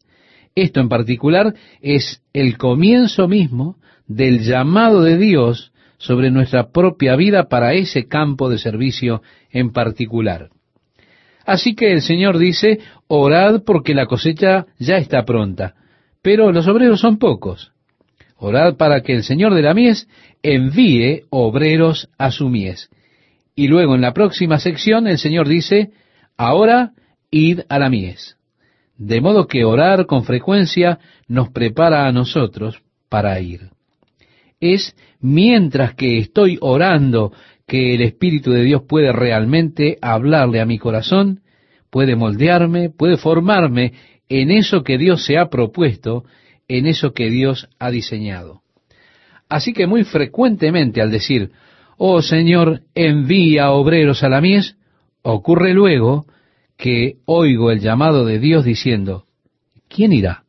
[0.54, 3.76] esto en particular es el comienzo mismo
[4.06, 5.71] del llamado de Dios
[6.02, 10.48] sobre nuestra propia vida para ese campo de servicio en particular.
[11.46, 15.74] Así que el Señor dice, orad porque la cosecha ya está pronta,
[16.20, 17.70] pero los obreros son pocos.
[18.36, 20.08] Orad para que el Señor de la mies
[20.42, 22.90] envíe obreros a su mies.
[23.54, 25.92] Y luego en la próxima sección el Señor dice,
[26.36, 26.94] ahora
[27.30, 28.36] id a la mies.
[28.98, 30.98] De modo que orar con frecuencia
[31.28, 33.70] nos prepara a nosotros para ir.
[34.58, 37.32] Es mientras que estoy orando
[37.66, 41.40] que el Espíritu de Dios puede realmente hablarle a mi corazón,
[41.90, 43.94] puede moldearme, puede formarme
[44.28, 46.24] en eso que Dios se ha propuesto,
[46.68, 48.62] en eso que Dios ha diseñado.
[49.48, 51.52] Así que muy frecuentemente al decir,
[51.96, 54.76] oh Señor, envía obreros a la mies,
[55.22, 56.26] ocurre luego
[56.76, 59.26] que oigo el llamado de Dios diciendo,
[59.88, 60.44] ¿quién irá?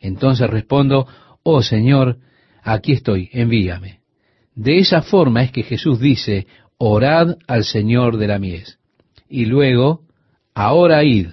[0.00, 1.06] Entonces respondo,
[1.42, 2.18] oh Señor,
[2.66, 4.00] aquí estoy, envíame.
[4.54, 6.46] De esa forma es que Jesús dice,
[6.78, 8.78] orad al Señor de la mies.
[9.28, 10.02] Y luego,
[10.54, 11.28] ahora id.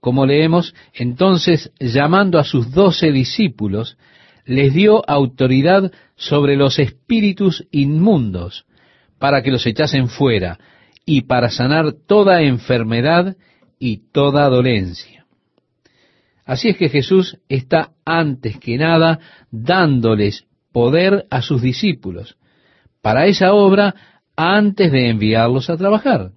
[0.00, 3.96] Como leemos, entonces, llamando a sus doce discípulos,
[4.44, 8.66] les dio autoridad sobre los espíritus inmundos,
[9.18, 10.58] para que los echasen fuera,
[11.04, 13.36] y para sanar toda enfermedad
[13.78, 15.26] y toda dolencia.
[16.44, 19.18] Así es que Jesús está antes que nada
[19.50, 20.45] dándoles
[20.76, 22.36] poder a sus discípulos,
[23.00, 23.94] para esa obra
[24.36, 26.32] antes de enviarlos a trabajar,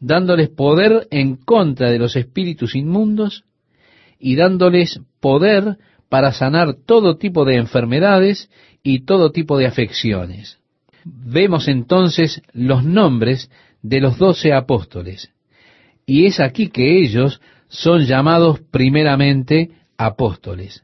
[0.00, 3.44] dándoles poder en contra de los espíritus inmundos
[4.18, 8.50] y dándoles poder para sanar todo tipo de enfermedades
[8.82, 10.58] y todo tipo de afecciones.
[11.04, 13.48] Vemos entonces los nombres
[13.80, 15.30] de los doce apóstoles,
[16.04, 20.82] y es aquí que ellos son llamados primeramente apóstoles.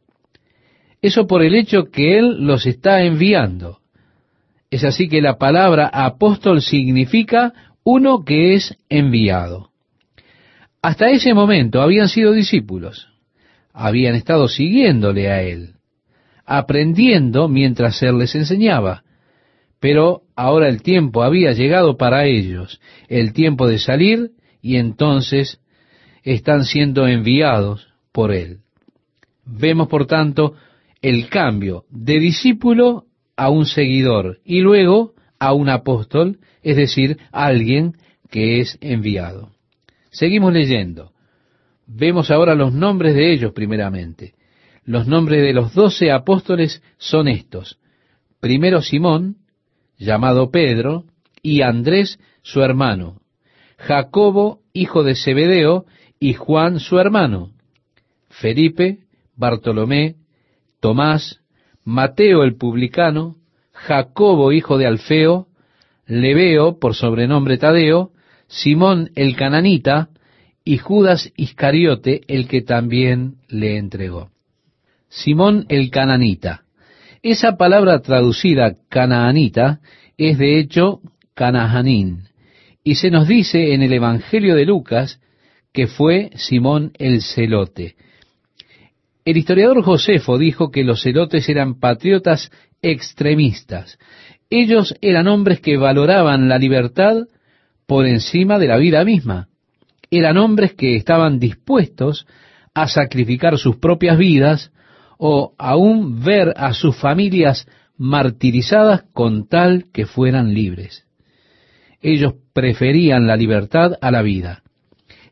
[1.01, 3.79] Eso por el hecho que Él los está enviando.
[4.71, 7.53] Es así que la palabra apóstol significa
[7.85, 9.71] uno que es enviado.
[10.83, 13.09] Hasta ese momento habían sido discípulos,
[13.73, 15.75] habían estado siguiéndole a él,
[16.45, 19.03] aprendiendo mientras él les enseñaba,
[19.81, 25.61] pero ahora el tiempo había llegado para ellos, el tiempo de salir, y entonces
[26.23, 28.59] están siendo enviados por él.
[29.45, 30.55] Vemos, por tanto,
[31.03, 33.05] el cambio de discípulo
[33.37, 37.95] a un seguidor y luego a un apóstol, es decir, alguien
[38.31, 39.51] que es enviado.
[40.11, 41.13] Seguimos leyendo.
[41.87, 44.35] Vemos ahora los nombres de ellos primeramente.
[44.85, 47.79] Los nombres de los doce apóstoles son estos.
[48.41, 49.37] Primero Simón,
[49.99, 51.05] llamado Pedro,
[51.43, 53.21] y Andrés su hermano,
[53.77, 55.87] Jacobo, hijo de Zebedeo,
[56.19, 57.53] y Juan su hermano,
[58.29, 58.99] Felipe,
[59.37, 60.17] Bartolomé,
[60.81, 61.41] Tomás,
[61.85, 63.37] Mateo el publicano,
[63.73, 65.47] Jacobo hijo de Alfeo,
[66.07, 68.13] Leveo por sobrenombre Tadeo,
[68.47, 70.09] Simón el cananita
[70.65, 74.31] y Judas Iscariote el que también le entregó.
[75.09, 76.65] Simón el cananita.
[77.23, 79.81] Esa palabra traducida canaanita
[80.17, 81.01] es de hecho
[81.35, 82.29] canahanín
[82.85, 85.21] y se nos dice en el Evangelio de Lucas
[85.73, 87.97] que fue Simón el celote.
[89.25, 92.51] El historiador Josefo dijo que los celotes eran patriotas
[92.83, 93.99] extremistas.
[94.51, 97.17] Ellos eran hombres que valoraban la libertad
[97.87, 99.49] por encima de la vida misma.
[100.11, 102.27] Eran hombres que estaban dispuestos
[102.75, 104.73] a sacrificar sus propias vidas
[105.19, 107.67] o aún ver a sus familias
[107.97, 111.05] martirizadas con tal que fueran libres.
[112.01, 114.63] Ellos preferían la libertad a la vida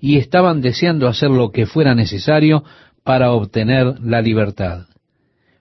[0.01, 2.65] y estaban deseando hacer lo que fuera necesario
[3.07, 4.87] para obtener la libertad.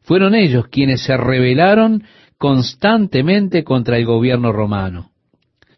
[0.02, 2.04] Fueron ellos quienes se rebelaron
[2.40, 5.12] constantemente contra el gobierno romano.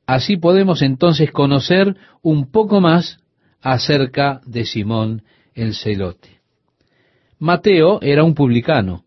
[0.05, 3.19] Así podemos entonces conocer un poco más
[3.61, 5.23] acerca de Simón
[5.55, 6.39] el celote.
[7.37, 9.03] Mateo era un publicano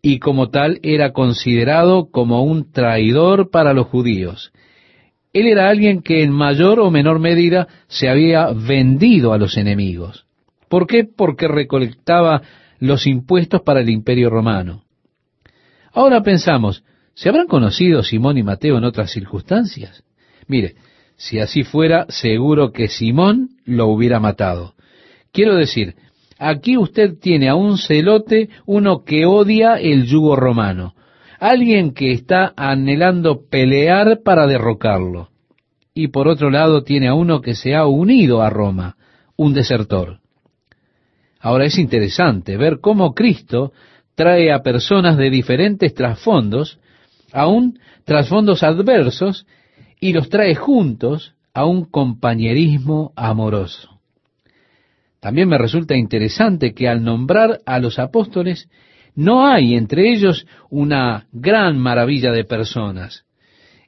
[0.00, 4.52] y como tal era considerado como un traidor para los judíos.
[5.32, 10.26] Él era alguien que en mayor o menor medida se había vendido a los enemigos.
[10.68, 11.04] ¿Por qué?
[11.04, 12.42] Porque recolectaba
[12.78, 14.84] los impuestos para el imperio romano.
[15.92, 16.84] Ahora pensamos,
[17.14, 20.02] ¿se habrán conocido Simón y Mateo en otras circunstancias?
[20.48, 20.74] Mire,
[21.16, 24.74] si así fuera, seguro que Simón lo hubiera matado.
[25.32, 25.94] Quiero decir,
[26.38, 30.94] aquí usted tiene a un celote, uno que odia el yugo romano,
[31.38, 35.28] alguien que está anhelando pelear para derrocarlo.
[35.94, 38.96] Y por otro lado tiene a uno que se ha unido a Roma,
[39.36, 40.23] un desertor.
[41.44, 43.74] Ahora es interesante ver cómo Cristo
[44.14, 46.78] trae a personas de diferentes trasfondos,
[47.34, 49.46] aún trasfondos adversos,
[50.00, 54.00] y los trae juntos a un compañerismo amoroso.
[55.20, 58.70] También me resulta interesante que al nombrar a los apóstoles,
[59.14, 63.26] no hay entre ellos una gran maravilla de personas.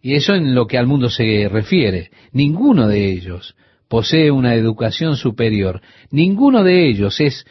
[0.03, 2.11] Y eso en lo que al mundo se refiere.
[2.33, 3.57] Ninguno de ellos
[3.89, 5.81] posee una educación superior.
[6.11, 7.45] Ninguno de ellos es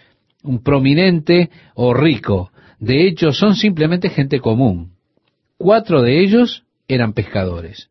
[0.43, 2.51] un prominente o rico.
[2.79, 4.91] De hecho, son simplemente gente común.
[5.57, 7.89] Cuatro de ellos eran pescadores.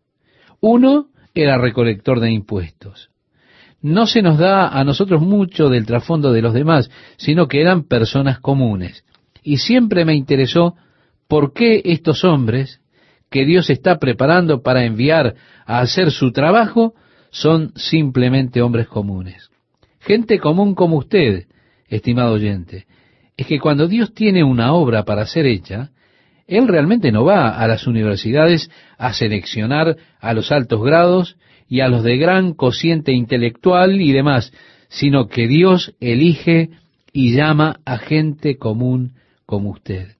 [0.60, 3.10] Uno era recolector de impuestos
[3.84, 7.82] no se nos da a nosotros mucho del trasfondo de los demás, sino que eran
[7.82, 9.04] personas comunes.
[9.42, 10.74] Y siempre me interesó
[11.28, 12.80] por qué estos hombres
[13.28, 15.34] que Dios está preparando para enviar
[15.66, 16.94] a hacer su trabajo
[17.34, 19.50] son simplemente hombres comunes.
[19.98, 21.46] Gente común como usted,
[21.88, 22.86] estimado oyente,
[23.36, 25.90] es que cuando Dios tiene una obra para ser hecha,
[26.46, 31.36] Él realmente no va a las universidades a seleccionar a los altos grados
[31.68, 34.52] y a los de gran cociente intelectual y demás,
[34.88, 36.70] sino que Dios elige
[37.12, 39.14] y llama a gente común
[39.44, 40.18] como usted.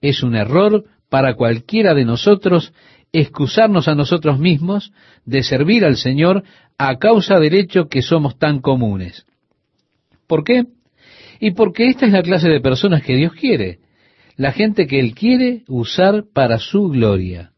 [0.00, 2.72] Es un error para cualquiera de nosotros
[3.12, 4.92] excusarnos a nosotros mismos
[5.24, 6.44] de servir al Señor
[6.78, 9.26] a causa del hecho que somos tan comunes.
[10.26, 10.64] ¿Por qué?
[11.40, 13.80] Y porque esta es la clase de personas que Dios quiere,
[14.36, 17.52] la gente que Él quiere usar para su gloria.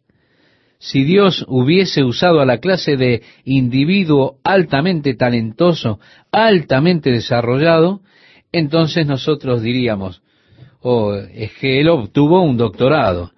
[0.79, 5.99] Si Dios hubiese usado a la clase de individuo altamente talentoso,
[6.31, 8.03] altamente desarrollado,
[8.53, 10.23] entonces nosotros diríamos,
[10.81, 13.33] oh, es que él obtuvo un doctorado.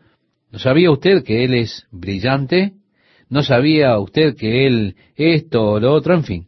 [0.57, 2.73] ¿No sabía usted que él es brillante?
[3.29, 6.15] ¿No sabía usted que él esto o lo otro?
[6.15, 6.47] En fin.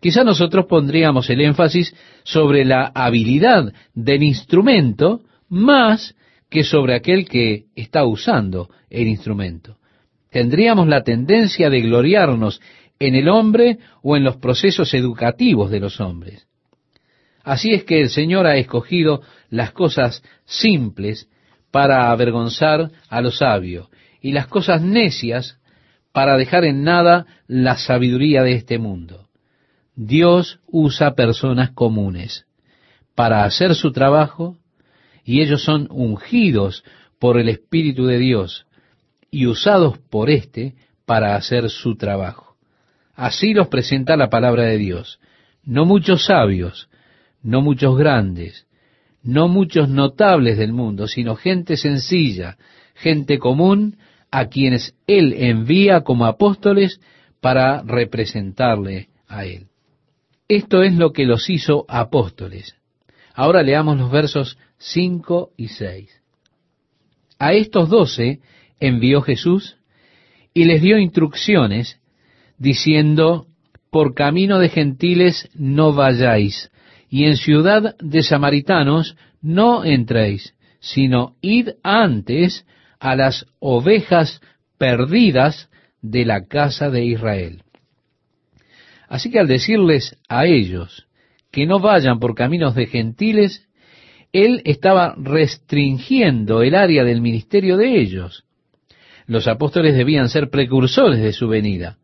[0.00, 6.14] Quizá nosotros pondríamos el énfasis sobre la habilidad del instrumento más
[6.48, 9.78] que sobre aquel que está usando el instrumento
[10.30, 12.60] tendríamos la tendencia de gloriarnos
[12.98, 16.46] en el hombre o en los procesos educativos de los hombres.
[17.42, 21.28] Así es que el Señor ha escogido las cosas simples
[21.70, 23.88] para avergonzar a los sabios
[24.20, 25.58] y las cosas necias
[26.12, 29.28] para dejar en nada la sabiduría de este mundo.
[29.94, 32.46] Dios usa personas comunes
[33.14, 34.56] para hacer su trabajo
[35.24, 36.84] y ellos son ungidos
[37.18, 38.66] por el Espíritu de Dios
[39.30, 42.56] y usados por éste para hacer su trabajo.
[43.14, 45.18] Así los presenta la palabra de Dios.
[45.64, 46.88] No muchos sabios,
[47.42, 48.67] no muchos grandes,
[49.22, 52.56] no muchos notables del mundo, sino gente sencilla,
[52.94, 53.96] gente común,
[54.30, 57.00] a quienes Él envía como apóstoles
[57.40, 59.66] para representarle a Él.
[60.48, 62.76] Esto es lo que los hizo apóstoles.
[63.34, 66.10] Ahora leamos los versos 5 y 6.
[67.38, 68.40] A estos doce
[68.80, 69.76] envió Jesús
[70.54, 72.00] y les dio instrucciones
[72.58, 73.46] diciendo,
[73.90, 76.70] por camino de gentiles no vayáis,
[77.08, 82.66] y en ciudad de samaritanos no entréis, sino id antes
[83.00, 84.40] a las ovejas
[84.78, 85.68] perdidas
[86.02, 87.62] de la casa de Israel.
[89.08, 91.06] Así que al decirles a ellos
[91.50, 93.66] que no vayan por caminos de gentiles,
[94.32, 98.44] él estaba restringiendo el área del ministerio de ellos
[99.28, 101.98] los apóstoles debían ser precursores de su venida,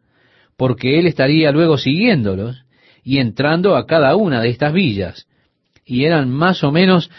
[0.56, 2.63] porque él estaría luego siguiéndolos
[3.04, 5.28] y entrando a cada una de estas villas,
[5.84, 7.10] y eran más o menos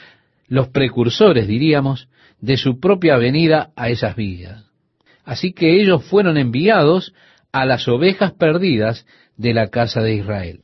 [0.47, 2.09] los precursores, diríamos,
[2.41, 4.65] de su propia venida a esas villas.
[5.23, 7.13] Así que ellos fueron enviados
[7.51, 9.05] a las ovejas perdidas
[9.37, 10.61] de la casa de Israel.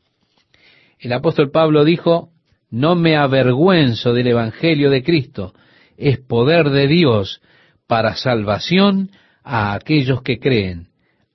[0.99, 2.29] El apóstol Pablo dijo,
[2.69, 5.53] no me avergüenzo del Evangelio de Cristo,
[5.97, 7.41] es poder de Dios
[7.87, 9.11] para salvación
[9.43, 10.87] a aquellos que creen,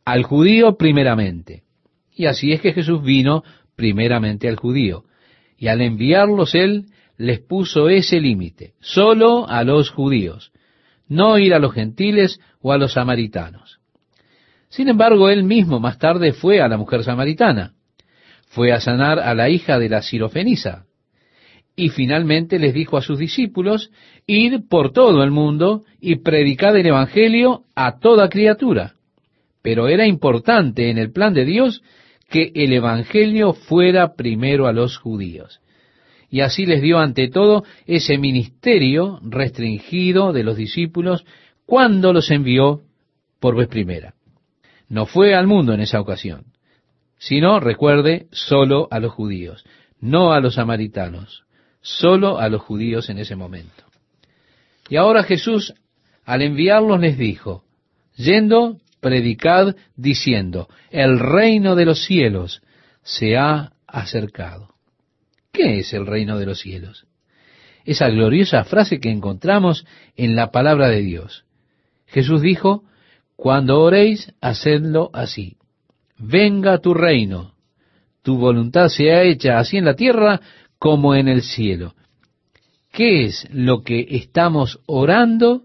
[0.04, 1.62] al judío primeramente.
[2.14, 3.42] Y así es que Jesús vino
[3.76, 5.04] primeramente al judío.
[5.58, 10.52] Y al enviarlos él les puso ese límite, solo a los judíos,
[11.08, 13.78] no ir a los gentiles o a los samaritanos.
[14.68, 17.72] Sin embargo, él mismo más tarde fue a la mujer samaritana,
[18.48, 20.84] fue a sanar a la hija de la sirofenisa,
[21.76, 23.90] y finalmente les dijo a sus discípulos,
[24.26, 28.94] id por todo el mundo y predicad el Evangelio a toda criatura.
[29.62, 31.82] Pero era importante en el plan de Dios
[32.28, 35.60] que el Evangelio fuera primero a los judíos.
[36.28, 41.24] Y así les dio ante todo ese ministerio restringido de los discípulos
[41.64, 42.82] cuando los envió
[43.38, 44.14] por vez primera.
[44.88, 46.46] No fue al mundo en esa ocasión,
[47.18, 49.64] sino, recuerde, solo a los judíos,
[50.00, 51.46] no a los samaritanos
[51.86, 53.84] solo a los judíos en ese momento.
[54.88, 55.72] Y ahora Jesús,
[56.24, 57.62] al enviarlos, les dijo,
[58.16, 62.62] yendo, predicad diciendo, el reino de los cielos
[63.02, 64.74] se ha acercado.
[65.52, 67.06] ¿Qué es el reino de los cielos?
[67.84, 69.86] Esa gloriosa frase que encontramos
[70.16, 71.44] en la palabra de Dios.
[72.06, 72.84] Jesús dijo,
[73.36, 75.56] cuando oréis, hacedlo así.
[76.18, 77.54] Venga tu reino,
[78.22, 80.40] tu voluntad sea hecha así en la tierra
[80.78, 81.94] como en el cielo.
[82.90, 85.64] ¿Qué es lo que estamos orando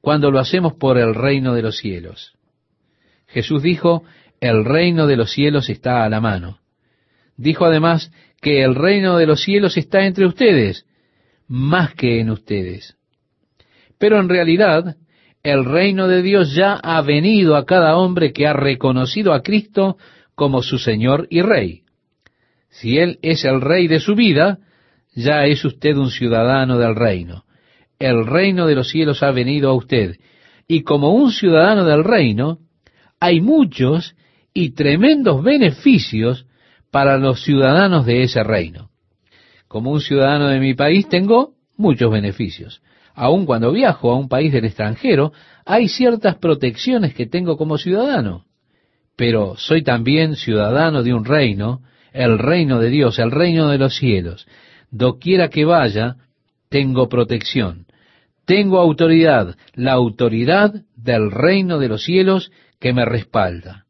[0.00, 2.32] cuando lo hacemos por el reino de los cielos?
[3.32, 4.04] Jesús dijo,
[4.40, 6.58] el reino de los cielos está a la mano.
[7.36, 10.86] Dijo además que el reino de los cielos está entre ustedes,
[11.48, 12.96] más que en ustedes.
[13.98, 14.96] Pero en realidad,
[15.42, 19.96] el reino de Dios ya ha venido a cada hombre que ha reconocido a Cristo
[20.34, 21.82] como su Señor y Rey.
[22.68, 24.58] Si Él es el Rey de su vida,
[25.14, 27.44] ya es usted un ciudadano del reino.
[27.98, 30.16] El reino de los cielos ha venido a usted.
[30.66, 32.58] Y como un ciudadano del reino,
[33.22, 34.16] hay muchos
[34.52, 36.44] y tremendos beneficios
[36.90, 38.90] para los ciudadanos de ese reino.
[39.68, 42.82] Como un ciudadano de mi país tengo muchos beneficios.
[43.14, 45.32] Aun cuando viajo a un país del extranjero,
[45.64, 48.44] hay ciertas protecciones que tengo como ciudadano.
[49.14, 53.94] Pero soy también ciudadano de un reino, el reino de Dios, el reino de los
[53.94, 54.48] cielos.
[54.90, 56.16] Doquiera que vaya,
[56.68, 57.86] tengo protección.
[58.46, 62.50] Tengo autoridad, la autoridad del reino de los cielos
[62.82, 63.86] que me respalda.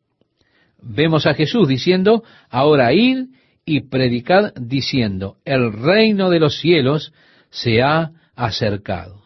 [0.82, 3.28] Vemos a Jesús diciendo, ahora id
[3.64, 7.14] y predicad diciendo, el reino de los cielos
[7.48, 9.22] se ha acercado.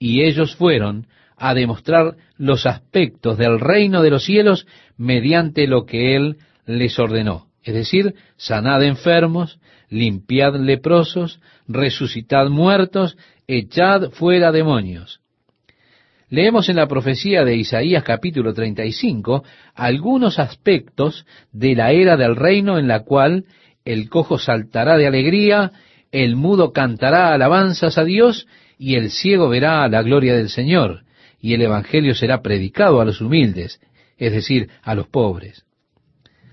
[0.00, 1.06] Y ellos fueron
[1.36, 7.46] a demostrar los aspectos del reino de los cielos mediante lo que Él les ordenó.
[7.62, 9.60] Es decir, sanad enfermos,
[9.90, 15.20] limpiad leprosos, resucitad muertos, echad fuera demonios.
[16.28, 22.78] Leemos en la profecía de Isaías capítulo 35 algunos aspectos de la era del reino
[22.78, 23.44] en la cual
[23.84, 25.70] el cojo saltará de alegría,
[26.10, 31.04] el mudo cantará alabanzas a Dios y el ciego verá la gloria del Señor,
[31.40, 33.80] y el Evangelio será predicado a los humildes,
[34.18, 35.64] es decir, a los pobres.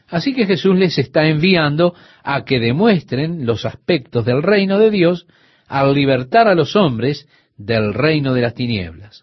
[0.08, 5.26] Así que Jesús les está enviando a que demuestren los aspectos del reino de Dios
[5.68, 9.23] al libertar a los hombres del reino de las tinieblas.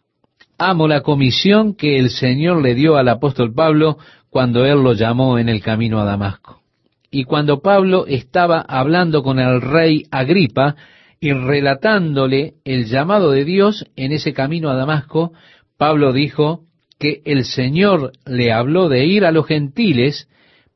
[0.62, 3.96] Amo la comisión que el Señor le dio al apóstol Pablo
[4.28, 6.61] cuando él lo llamó en el camino a Damasco.
[7.11, 10.76] Y cuando Pablo estaba hablando con el rey Agripa
[11.18, 15.32] y relatándole el llamado de Dios en ese camino a Damasco,
[15.78, 16.64] Pablo dijo
[16.98, 20.28] que el Señor le habló de ir a los gentiles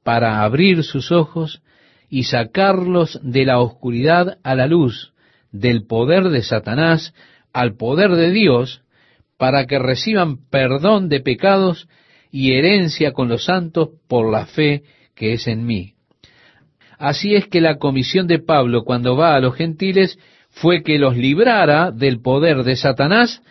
[0.03, 1.61] para abrir sus ojos
[2.09, 5.12] y sacarlos de la oscuridad a la luz,
[5.53, 7.12] del poder de Satanás
[7.53, 8.80] al poder de Dios,
[9.45, 11.86] para que reciban perdón de pecados
[12.30, 14.84] y herencia con los santos por la fe
[15.14, 15.92] que es en mí.
[16.97, 20.18] Así es que la comisión de Pablo cuando va a los gentiles
[20.49, 23.42] fue que los librara del poder de Satanás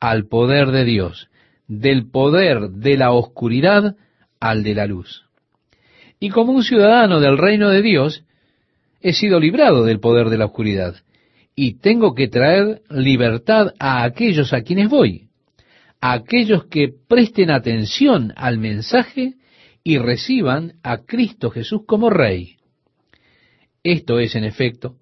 [0.00, 1.28] al poder de Dios,
[1.68, 3.94] del poder de la oscuridad
[4.40, 5.26] al de la luz.
[6.18, 8.24] Y como un ciudadano del reino de Dios,
[9.02, 10.94] he sido librado del poder de la oscuridad
[11.56, 15.25] y tengo que traer libertad a aquellos a quienes voy,
[16.00, 19.34] aquellos que presten atención al mensaje
[19.82, 22.56] y reciban a Cristo Jesús como Rey.
[23.82, 24.96] Esto es, en efecto,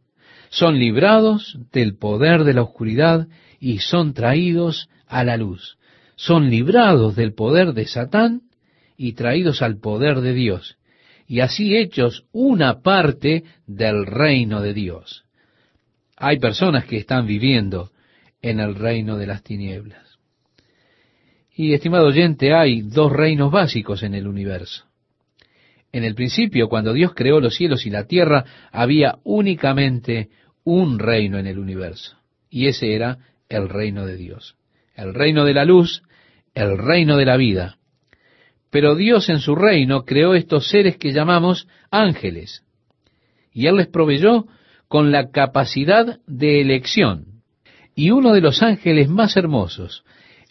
[0.50, 3.26] son librados del poder de la oscuridad
[3.58, 5.78] y son traídos a la luz.
[6.16, 8.42] Son librados del poder de Satán
[8.96, 10.76] y traídos al poder de Dios,
[11.26, 15.24] y así hechos una parte del reino de Dios.
[16.16, 17.90] Hay personas que están viviendo
[18.40, 20.03] en el reino de las tinieblas.
[21.54, 24.84] Y, estimado oyente, hay dos reinos básicos en el universo.
[25.92, 30.30] En el principio, cuando Dios creó los cielos y la tierra, había únicamente
[30.64, 32.16] un reino en el universo.
[32.50, 34.56] Y ese era el reino de Dios.
[34.96, 36.02] El reino de la luz,
[36.54, 37.76] el reino de la vida.
[38.70, 42.64] Pero Dios en su reino creó estos seres que llamamos ángeles.
[43.52, 44.46] Y Él les proveyó
[44.88, 47.42] con la capacidad de elección.
[47.94, 50.04] Y uno de los ángeles más hermosos,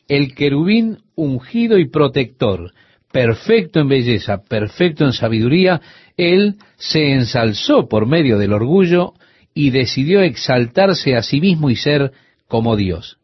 [0.07, 2.71] el querubín ungido y protector,
[3.11, 5.81] perfecto en belleza, perfecto en sabiduría,
[6.17, 9.13] él se ensalzó por medio del orgullo
[9.53, 12.11] y decidió exaltarse a sí mismo y ser
[12.47, 13.17] como Dios.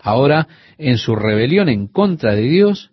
[0.00, 2.90] Ahora, en su rebelión en contra de Dios,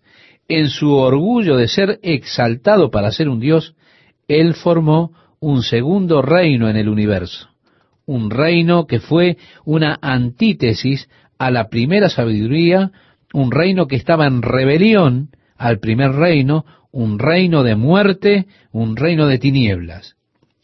[0.48, 3.76] en su orgullo de ser exaltado para ser un Dios,
[4.28, 7.50] él formó un segundo reino en el universo
[8.10, 12.92] un reino que fue una antítesis a la primera sabiduría,
[13.34, 19.28] un reino que estaba en rebelión al primer reino, un reino de muerte, un reino
[19.28, 20.16] de tinieblas.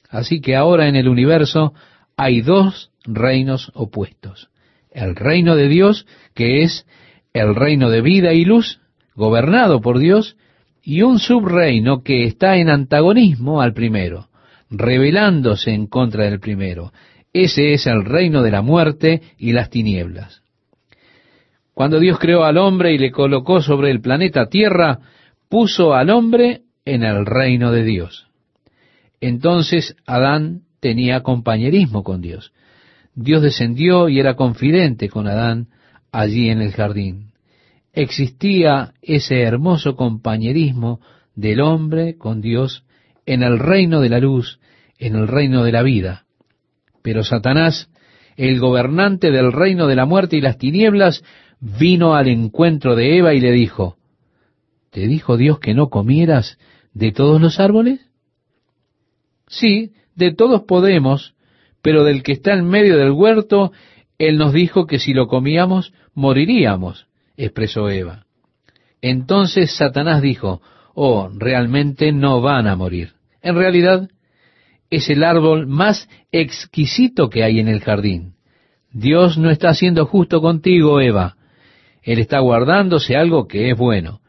[0.09, 1.73] Así que ahora en el universo
[2.17, 4.49] hay dos reinos opuestos.
[4.91, 6.87] El reino de Dios, que es
[7.33, 8.79] el reino de vida y luz,
[9.13, 10.37] gobernado por Dios,
[10.81, 14.29] y un subreino que está en antagonismo al primero,
[14.69, 16.93] rebelándose en contra del primero.
[17.33, 20.44] Ese es el reino de la muerte y las tinieblas.
[21.75, 24.99] Cuando Dios creó al hombre y le colocó sobre el planeta Tierra,
[25.49, 28.27] puso al hombre en el reino de Dios.
[29.19, 32.53] Entonces Adán tenía compañerismo con Dios.
[33.13, 35.67] Dios descendió y era confidente con Adán
[36.13, 37.33] allí en el jardín.
[37.91, 41.01] Existía ese hermoso compañerismo
[41.35, 42.85] del hombre con Dios
[43.25, 44.59] en el reino de la luz,
[44.97, 46.23] en el reino de la vida.
[47.01, 47.89] Pero Satanás,
[48.37, 51.21] el gobernante del reino de la muerte y las tinieblas,
[51.65, 53.97] vino al encuentro de Eva y le dijo,
[54.91, 56.59] ¿te dijo Dios que no comieras
[56.93, 58.01] de todos los árboles?
[59.47, 61.33] Sí, de todos podemos,
[61.81, 63.71] pero del que está en medio del huerto,
[64.19, 68.25] Él nos dijo que si lo comíamos, moriríamos, expresó Eva.
[69.01, 70.61] Entonces Satanás dijo,
[70.93, 73.13] oh, realmente no van a morir.
[73.41, 74.09] En realidad,
[74.91, 78.35] es el árbol más exquisito que hay en el jardín.
[78.91, 81.34] Dios no está siendo justo contigo, Eva.
[82.05, 84.21] Él está guardándose algo que es bueno.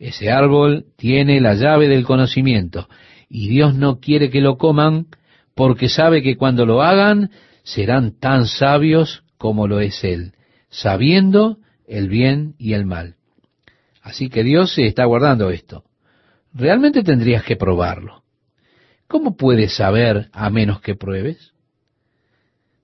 [0.00, 2.88] Ese árbol tiene la llave del conocimiento
[3.28, 5.06] y Dios no quiere que lo coman
[5.54, 7.30] porque sabe que cuando lo hagan
[7.62, 10.32] serán tan sabios como lo es Él,
[10.70, 13.14] sabiendo el bien y el mal.
[14.02, 15.84] Así que Dios se está guardando esto.
[16.52, 18.24] Realmente tendrías que probarlo.
[19.06, 21.52] ¿Cómo puedes saber a menos que pruebes?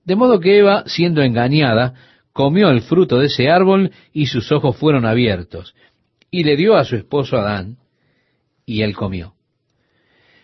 [0.05, 1.95] De modo que Eva, siendo engañada,
[2.37, 5.73] comió el fruto de ese árbol y sus ojos fueron abiertos,
[6.29, 7.77] y le dio a su esposo Adán,
[8.63, 9.33] y él comió.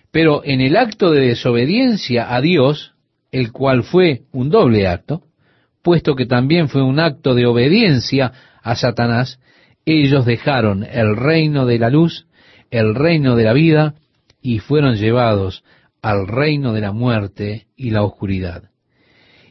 [0.10, 2.96] Pero en el acto de desobediencia a Dios,
[3.32, 5.22] el cual fue un doble acto,
[5.84, 8.32] puesto que también fue un acto de obediencia
[8.64, 9.40] a Satanás,
[9.86, 12.26] ellos dejaron el reino de la luz,
[12.72, 13.94] el reino de la vida,
[14.42, 15.64] y fueron llevados
[16.02, 18.72] al reino de la muerte y la oscuridad.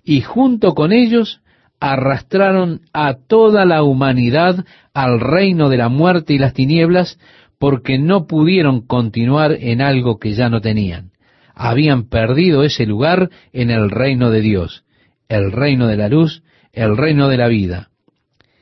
[0.03, 1.42] Y junto con ellos
[1.83, 4.65] arrastraron a toda la humanidad
[4.95, 7.19] al reino de la muerte y las tinieblas
[7.59, 11.11] porque no pudieron continuar en algo que ya no tenían.
[11.57, 14.85] Habían perdido ese lugar en el reino de Dios,
[15.29, 17.89] el reino de la luz, el reino de la vida.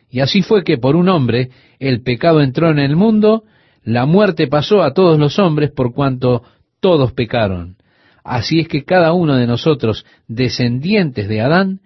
[0.08, 3.44] Y así fue que por un hombre el pecado entró en el mundo,
[3.84, 6.42] la muerte pasó a todos los hombres por cuanto
[6.80, 7.76] todos pecaron.
[8.24, 11.80] Así es que cada uno de nosotros, descendientes de Adán,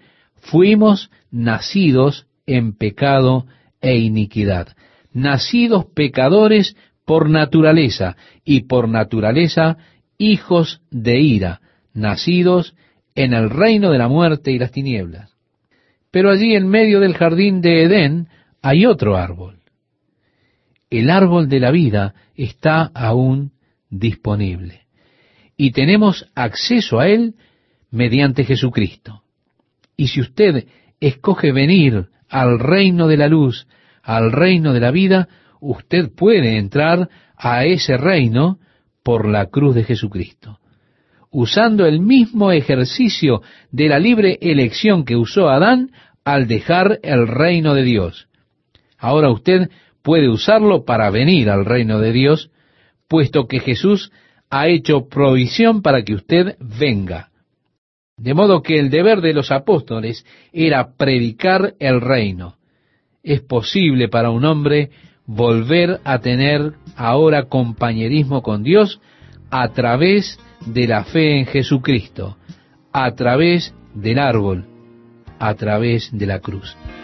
[0.44, 3.46] fuimos nacidos en pecado
[3.80, 4.68] e iniquidad,
[5.12, 6.76] nacidos pecadores
[7.06, 9.78] por naturaleza y por naturaleza
[10.18, 11.60] hijos de ira,
[11.94, 12.74] nacidos
[13.14, 15.34] en el reino de la muerte y las tinieblas.
[16.10, 18.28] Pero allí en medio del jardín de Edén
[18.62, 19.60] hay otro árbol.
[20.90, 23.52] El árbol de la vida está aún
[23.88, 24.82] disponible
[25.56, 27.34] y tenemos acceso a él
[27.90, 29.23] mediante Jesucristo.
[29.96, 30.66] Y si usted
[31.00, 33.66] escoge venir al reino de la luz,
[34.02, 35.28] al reino de la vida,
[35.60, 38.58] usted puede entrar a ese reino
[39.02, 40.58] por la cruz de Jesucristo,
[41.30, 45.90] usando el mismo ejercicio de la libre elección que usó Adán
[46.24, 48.28] al dejar el reino de Dios.
[48.98, 49.70] Ahora usted
[50.02, 52.50] puede usarlo para venir al reino de Dios,
[53.08, 54.10] puesto que Jesús
[54.50, 57.30] ha hecho provisión para que usted venga.
[58.16, 62.56] De modo que el deber de los apóstoles era predicar el reino.
[63.22, 64.90] Es posible para un hombre
[65.26, 69.00] volver a tener ahora compañerismo con Dios
[69.50, 72.36] a través de la fe en Jesucristo,
[72.92, 74.66] a través del árbol,
[75.38, 76.76] a través de la cruz.